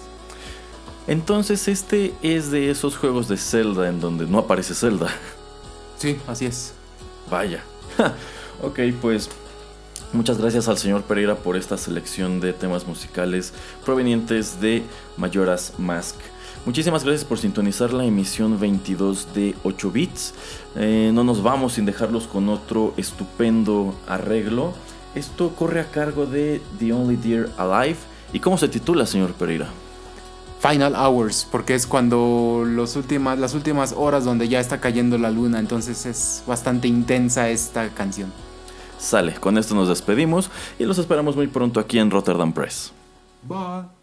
Entonces, 1.07 1.67
este 1.67 2.13
es 2.21 2.51
de 2.51 2.69
esos 2.69 2.97
juegos 2.97 3.27
de 3.27 3.37
Zelda 3.37 3.89
en 3.89 3.99
donde 3.99 4.25
no 4.25 4.39
aparece 4.39 4.73
Zelda. 4.73 5.07
Sí, 5.97 6.17
así 6.27 6.45
es. 6.45 6.73
Vaya. 7.29 7.63
ok, 8.61 8.79
pues 9.01 9.29
Muchas 10.13 10.37
gracias 10.37 10.67
al 10.67 10.77
señor 10.77 11.01
Pereira 11.01 11.33
por 11.33 11.57
esta 11.57 11.75
selección 11.75 12.39
de 12.39 12.53
temas 12.53 12.85
musicales 12.85 13.51
provenientes 13.83 14.61
de 14.61 14.83
Mayoras 15.17 15.73
Mask. 15.79 16.17
Muchísimas 16.67 17.03
gracias 17.03 17.25
por 17.25 17.39
sintonizar 17.39 17.91
la 17.91 18.05
emisión 18.05 18.59
22 18.59 19.33
de 19.33 19.55
8 19.63 19.89
bits. 19.89 20.35
Eh, 20.75 21.09
no 21.11 21.23
nos 21.23 21.41
vamos 21.41 21.73
sin 21.73 21.85
dejarlos 21.85 22.27
con 22.27 22.47
otro 22.47 22.93
estupendo 22.95 23.95
arreglo. 24.07 24.75
Esto 25.15 25.49
corre 25.55 25.79
a 25.79 25.91
cargo 25.91 26.25
de 26.25 26.61
The 26.79 26.93
Only 26.93 27.15
Deer 27.17 27.49
Alive. 27.57 27.97
¿Y 28.31 28.39
cómo 28.39 28.57
se 28.57 28.67
titula, 28.67 29.05
señor 29.05 29.33
Pereira? 29.33 29.69
Final 30.59 30.95
Hours, 30.95 31.45
porque 31.51 31.75
es 31.75 31.85
cuando 31.85 32.63
los 32.65 32.95
últimas, 32.95 33.37
las 33.37 33.53
últimas 33.53 33.93
horas 33.97 34.23
donde 34.23 34.47
ya 34.47 34.61
está 34.61 34.79
cayendo 34.79 35.17
la 35.17 35.29
luna, 35.29 35.59
entonces 35.59 36.05
es 36.05 36.43
bastante 36.47 36.87
intensa 36.87 37.49
esta 37.49 37.89
canción. 37.89 38.31
Sale, 38.97 39.33
con 39.33 39.57
esto 39.57 39.75
nos 39.75 39.89
despedimos 39.89 40.49
y 40.79 40.85
los 40.85 40.97
esperamos 40.97 41.35
muy 41.35 41.47
pronto 41.47 41.81
aquí 41.81 41.99
en 41.99 42.09
Rotterdam 42.09 42.53
Press. 42.53 42.93
Bye. 43.43 44.02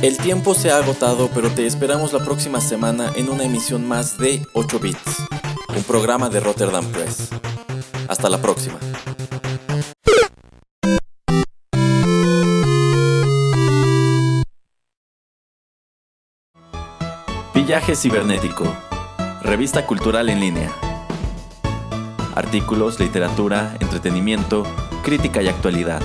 El 0.00 0.16
tiempo 0.16 0.54
se 0.54 0.70
ha 0.70 0.76
agotado, 0.76 1.28
pero 1.34 1.50
te 1.50 1.66
esperamos 1.66 2.12
la 2.12 2.20
próxima 2.20 2.60
semana 2.60 3.10
en 3.16 3.28
una 3.28 3.42
emisión 3.42 3.86
más 3.86 4.16
de 4.16 4.46
8 4.54 4.78
Bits, 4.78 5.26
un 5.76 5.82
programa 5.82 6.28
de 6.28 6.38
Rotterdam 6.38 6.84
Press. 6.92 7.30
Hasta 8.06 8.30
la 8.30 8.40
próxima. 8.40 8.78
Villaje 17.52 17.96
Cibernético, 17.96 18.72
revista 19.42 19.84
cultural 19.84 20.28
en 20.28 20.38
línea. 20.38 20.72
Artículos, 22.36 23.00
literatura, 23.00 23.76
entretenimiento, 23.80 24.62
crítica 25.02 25.42
y 25.42 25.48
actualidad. 25.48 26.00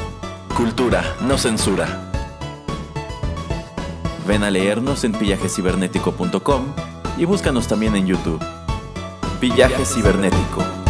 Cultura, 0.57 1.03
no 1.21 1.37
censura. 1.37 2.12
Ven 4.25 4.43
a 4.43 4.51
leernos 4.51 5.03
en 5.03 5.11
pillajecibernético.com 5.11 6.65
y 7.17 7.25
búscanos 7.25 7.67
también 7.67 7.95
en 7.95 8.07
YouTube. 8.07 8.41
Villaje 9.41 9.85
Cibernético. 9.85 10.82